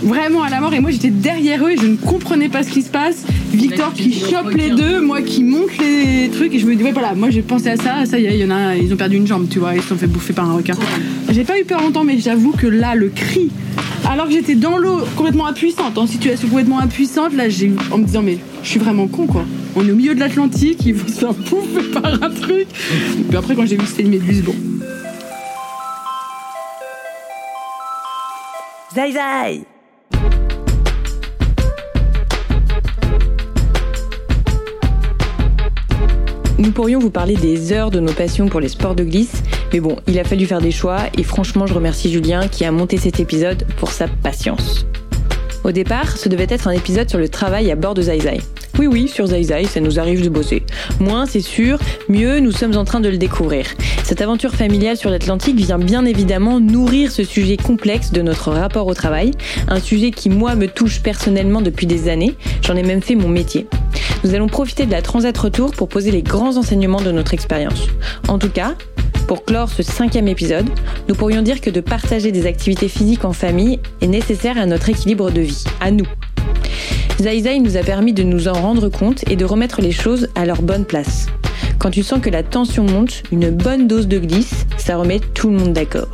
vraiment 0.03 0.43
à 0.43 0.51
la 0.51 0.61
mort. 0.61 0.73
Et 0.75 0.81
moi 0.81 0.91
j'étais 0.91 1.11
derrière 1.11 1.65
eux 1.65 1.71
et 1.71 1.77
je 1.77 1.87
ne 1.87 1.97
comprenais 1.97 2.49
pas 2.49 2.63
ce 2.63 2.71
qui 2.71 2.83
se 2.83 2.91
passe. 2.91 3.25
Victor 3.53 3.93
qui 3.93 4.13
chope 4.13 4.53
les 4.55 4.71
deux, 4.71 5.01
moi 5.01 5.23
qui 5.23 5.45
monte 5.45 5.77
les 5.79 6.29
trucs. 6.31 6.55
Et 6.55 6.59
je 6.59 6.67
me 6.67 6.75
dis, 6.75 6.83
ouais, 6.83 6.93
voilà, 6.93 7.15
moi 7.15 7.31
j'ai 7.31 7.43
pensé 7.43 7.69
à 7.69 7.77
ça, 7.77 8.07
ça 8.07 8.19
y 8.19 8.27
est, 8.27 8.35
il 8.35 8.41
y 8.41 8.45
en 8.45 8.51
a, 8.51 8.77
ils 8.77 8.93
ont 8.93 8.97
perdu 8.97 9.17
une 9.17 9.27
jambe, 9.27 9.49
tu 9.49 9.59
vois, 9.59 9.75
ils 9.75 9.83
se 9.83 9.89
sont 9.89 9.97
fait 9.97 10.07
bouffer 10.07 10.33
par 10.33 10.49
un 10.49 10.55
requin. 10.55 10.75
J'ai 11.31 11.45
pas 11.45 11.59
eu 11.59 11.65
peur 11.65 11.81
longtemps, 11.81 12.05
mais 12.05 12.19
j'avoue 12.19 12.53
que 12.53 12.67
là, 12.67 12.95
le 12.95 13.09
cri, 13.09 13.51
alors 14.09 14.27
que 14.27 14.33
j'étais 14.33 14.55
dans 14.55 14.79
l'eau 14.79 14.99
complètement 15.17 15.47
impuissante, 15.47 15.99
en 15.99 16.07
situation 16.07 16.49
complètement 16.49 16.79
impuissante, 16.79 17.35
là, 17.35 17.49
j'ai 17.49 17.73
en 17.91 17.99
me 17.99 18.05
disant, 18.05 18.23
mais 18.23 18.39
je 18.63 18.69
suis 18.69 18.81
vraiment 18.81 19.07
con 19.07 19.27
quoi. 19.27 19.45
On 19.77 19.87
est 19.87 19.93
au 19.93 19.97
milieu 19.97 20.15
de 20.15 20.21
l'Atlantique, 20.21 20.85
ils 20.85 20.95
vont 20.95 21.07
se 21.07 21.13
faire 21.13 21.35
bouffer 21.35 21.91
par 21.93 22.23
un 22.23 22.31
truc. 22.31 22.67
Et 23.19 23.23
puis 23.29 23.37
après, 23.37 23.55
quand 23.55 23.67
j'ai 23.67 23.77
vu 23.77 23.83
que 23.83 23.89
c'était 23.89 24.03
une 24.03 24.11
méduse, 24.11 24.43
bon. 24.43 24.55
Zai 28.95 29.13
Zai 29.13 29.70
Nous 36.61 36.73
pourrions 36.73 36.99
vous 36.99 37.11
parler 37.11 37.37
des 37.37 37.73
heures 37.73 37.91
de 37.91 38.01
nos 38.01 38.13
passions 38.13 38.49
pour 38.49 38.61
les 38.61 38.69
sports 38.69 38.95
de 38.95 39.03
glisse, 39.03 39.43
mais 39.73 39.81
bon, 39.81 39.97
il 40.07 40.19
a 40.19 40.25
fallu 40.25 40.45
faire 40.45 40.61
des 40.61 40.71
choix 40.71 40.99
et 41.17 41.23
franchement, 41.23 41.67
je 41.67 41.73
remercie 41.73 42.13
Julien 42.13 42.49
qui 42.49 42.67
a 42.67 42.71
monté 42.71 42.99
cet 42.99 43.19
épisode 43.19 43.65
pour 43.79 43.93
sa 43.93 44.09
patience. 44.09 44.85
Au 45.65 45.73
départ, 45.73 46.19
ce 46.19 46.29
devait 46.29 46.47
être 46.51 46.69
un 46.69 46.73
épisode 46.73 47.09
sur 47.09 47.19
le 47.19 47.31
travail 47.31 47.71
à 47.71 47.77
bord 47.77 47.95
de 47.95 48.03
Zai. 48.03 48.43
Oui, 48.79 48.87
oui, 48.87 49.09
sur 49.09 49.27
Zai, 49.27 49.65
ça 49.65 49.81
nous 49.81 49.99
arrive 49.99 50.23
de 50.23 50.29
bosser. 50.29 50.63
Moins, 51.01 51.25
c'est 51.25 51.41
sûr, 51.41 51.79
mieux, 52.11 52.41
nous 52.41 52.53
sommes 52.53 52.77
en 52.77 52.85
train 52.85 53.01
de 53.01 53.09
le 53.09 53.17
découvrir. 53.17 53.65
Cette 54.05 54.21
aventure 54.21 54.55
familiale 54.55 54.99
sur 54.99 55.09
l'Atlantique 55.09 55.57
vient 55.57 55.79
bien 55.79 56.05
évidemment 56.05 56.61
nourrir 56.61 57.11
ce 57.11 57.25
sujet 57.25 57.57
complexe 57.57 58.13
de 58.13 58.21
notre 58.21 58.51
rapport 58.51 58.87
au 58.87 58.93
travail, 58.93 59.31
un 59.67 59.81
sujet 59.81 60.11
qui, 60.11 60.29
moi, 60.29 60.57
me 60.57 60.69
touche 60.69 61.01
personnellement 61.01 61.63
depuis 61.63 61.87
des 61.87 62.11
années, 62.11 62.35
j'en 62.61 62.77
ai 62.77 62.83
même 62.83 63.01
fait 63.01 63.15
mon 63.15 63.29
métier. 63.29 63.67
Nous 64.23 64.35
allons 64.35 64.49
profiter 64.49 64.85
de 64.85 64.91
la 64.91 65.01
Transat 65.01 65.37
Retour 65.37 65.71
pour 65.71 65.89
poser 65.89 66.11
les 66.11 66.23
grands 66.23 66.59
enseignements 66.59 67.01
de 67.01 67.11
notre 67.11 67.33
expérience. 67.33 67.87
En 68.29 68.39
tout 68.39 68.51
cas, 68.51 68.75
pour 69.27 69.47
clore 69.47 69.71
ce 69.71 69.83
cinquième 69.83 70.29
épisode, 70.29 70.69
nous 71.09 71.15
pourrions 71.15 71.41
dire 71.41 71.63
que 71.63 71.71
de 71.71 71.81
partager 71.81 72.31
des 72.31 72.47
activités 72.47 72.89
physiques 72.89 73.25
en 73.25 73.33
famille 73.33 73.81
est 74.03 74.07
nécessaire 74.07 74.59
à 74.59 74.67
notre 74.67 74.91
équilibre 74.91 75.31
de 75.31 75.41
vie, 75.41 75.65
à 75.81 75.91
nous. 75.91 76.07
Zai 77.19 77.41
Zai 77.41 77.61
nous 77.61 77.79
a 77.79 77.83
permis 77.83 78.13
de 78.13 78.23
nous 78.23 78.47
en 78.47 78.53
rendre 78.53 78.91
compte 78.91 79.25
et 79.31 79.37
de 79.37 79.45
remettre 79.47 79.81
les 79.81 79.93
choses 79.93 80.29
à 80.35 80.45
leur 80.45 80.61
bonne 80.61 80.85
place. 80.85 81.27
Quand 81.79 81.91
tu 81.91 82.03
sens 82.03 82.21
que 82.21 82.29
la 82.29 82.43
tension 82.43 82.85
monte, 82.85 83.23
une 83.33 83.49
bonne 83.49 83.89
dose 83.89 84.07
de 84.07 84.19
glisse, 84.19 84.67
ça 84.77 84.99
remet 84.99 85.21
tout 85.33 85.49
le 85.49 85.57
monde 85.57 85.73
d'accord. 85.73 86.11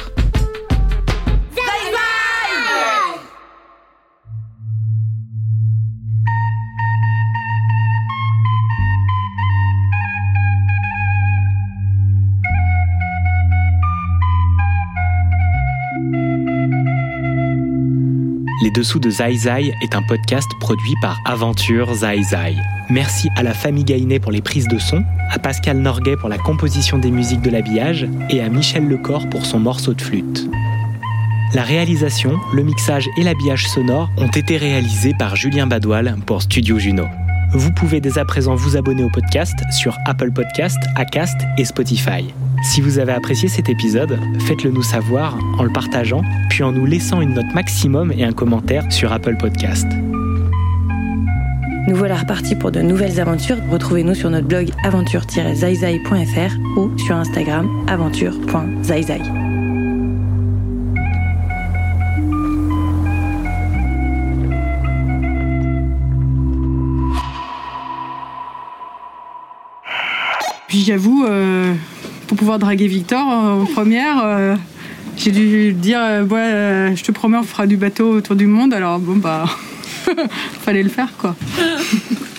Les 18.67 18.73
Dessous 18.73 18.99
de 18.99 19.11
Zai 19.11 19.37
Zai 19.37 19.73
est 19.81 19.95
un 19.95 20.03
podcast 20.03 20.51
produit 20.59 20.97
par 21.01 21.21
Aventure 21.25 21.95
Zai 21.95 22.21
Zai. 22.25 22.57
Merci 22.91 23.29
à 23.37 23.45
la 23.45 23.55
famille 23.55 23.85
Gainé 23.85 24.19
pour 24.19 24.33
les 24.33 24.43
prises 24.43 24.67
de 24.67 24.77
son, 24.77 25.05
à 25.31 25.39
Pascal 25.39 25.79
Norguet 25.79 26.17
pour 26.17 26.29
la 26.29 26.37
composition 26.37 26.99
des 26.99 27.13
musiques 27.13 27.43
de 27.43 27.51
l'habillage 27.51 28.09
et 28.29 28.41
à 28.41 28.49
Michel 28.49 28.89
Lecor 28.89 29.29
pour 29.29 29.47
son 29.47 29.61
morceau 29.61 29.95
de 29.95 30.03
flûte. 30.03 30.51
La 31.55 31.63
réalisation, 31.63 32.41
le 32.53 32.65
mixage 32.65 33.09
et 33.17 33.23
l'habillage 33.23 33.69
sonore 33.69 34.11
ont 34.17 34.27
été 34.27 34.57
réalisés 34.57 35.15
par 35.17 35.37
Julien 35.37 35.69
Badoil 35.69 36.17
pour 36.27 36.43
Studio 36.43 36.77
Juno. 36.77 37.05
Vous 37.53 37.71
pouvez 37.71 38.01
dès 38.01 38.19
à 38.19 38.25
présent 38.25 38.57
vous 38.57 38.77
abonner 38.77 39.05
au 39.05 39.11
podcast 39.11 39.57
sur 39.71 39.97
Apple 40.07 40.33
Podcast, 40.33 40.79
Acast 40.97 41.41
et 41.57 41.65
Spotify. 41.65 42.35
Si 42.69 42.81
vous 42.81 42.99
avez 42.99 43.13
apprécié 43.13 43.49
cet 43.49 43.69
épisode, 43.69 44.19
faites-le 44.41 44.71
nous 44.71 44.83
savoir 44.83 45.39
en 45.57 45.63
le 45.63 45.71
partageant, 45.71 46.23
puis 46.51 46.65
en 46.65 46.73
nous 46.73 46.85
laissant 46.85 47.21
une 47.21 47.33
note 47.33 47.55
maximum 47.55 48.13
et 48.13 48.25
un 48.25 48.33
commentaire 48.33 48.91
sur 48.93 49.13
Apple 49.13 49.37
Podcast. 49.39 49.87
Nous 51.89 51.95
voilà 51.95 52.17
repartis 52.17 52.57
pour 52.57 52.73
de 52.73 52.83
nouvelles 52.83 53.21
aventures. 53.21 53.57
Retrouvez-nous 53.71 54.17
sur 54.17 54.31
notre 54.31 54.49
blog 54.49 54.69
aventure-zaizai.fr 54.83 56.79
ou 56.79 56.99
sur 56.99 57.15
Instagram 57.15 57.71
aventure.zaizai. 57.87 59.21
Puis 70.67 70.81
j'avoue, 70.81 71.25
euh, 71.27 71.75
pour 72.27 72.37
pouvoir 72.37 72.59
draguer 72.59 72.87
Victor 72.87 73.27
euh, 73.31 73.63
en 73.63 73.67
première, 73.67 74.25
euh, 74.25 74.57
j'ai 75.17 75.31
dû 75.31 75.73
dire 75.73 76.01
euh, 76.03 76.95
je 76.95 77.03
te 77.03 77.13
promets, 77.13 77.39
on 77.39 77.43
fera 77.43 77.67
du 77.67 77.77
bateau 77.77 78.11
autour 78.11 78.37
du 78.37 78.47
monde. 78.47 78.75
Alors 78.75 78.99
bon, 78.99 79.17
bah, 79.17 79.45
fallait 80.63 80.83
le 80.83 80.89
faire 80.91 81.13
quoi. 81.19 81.37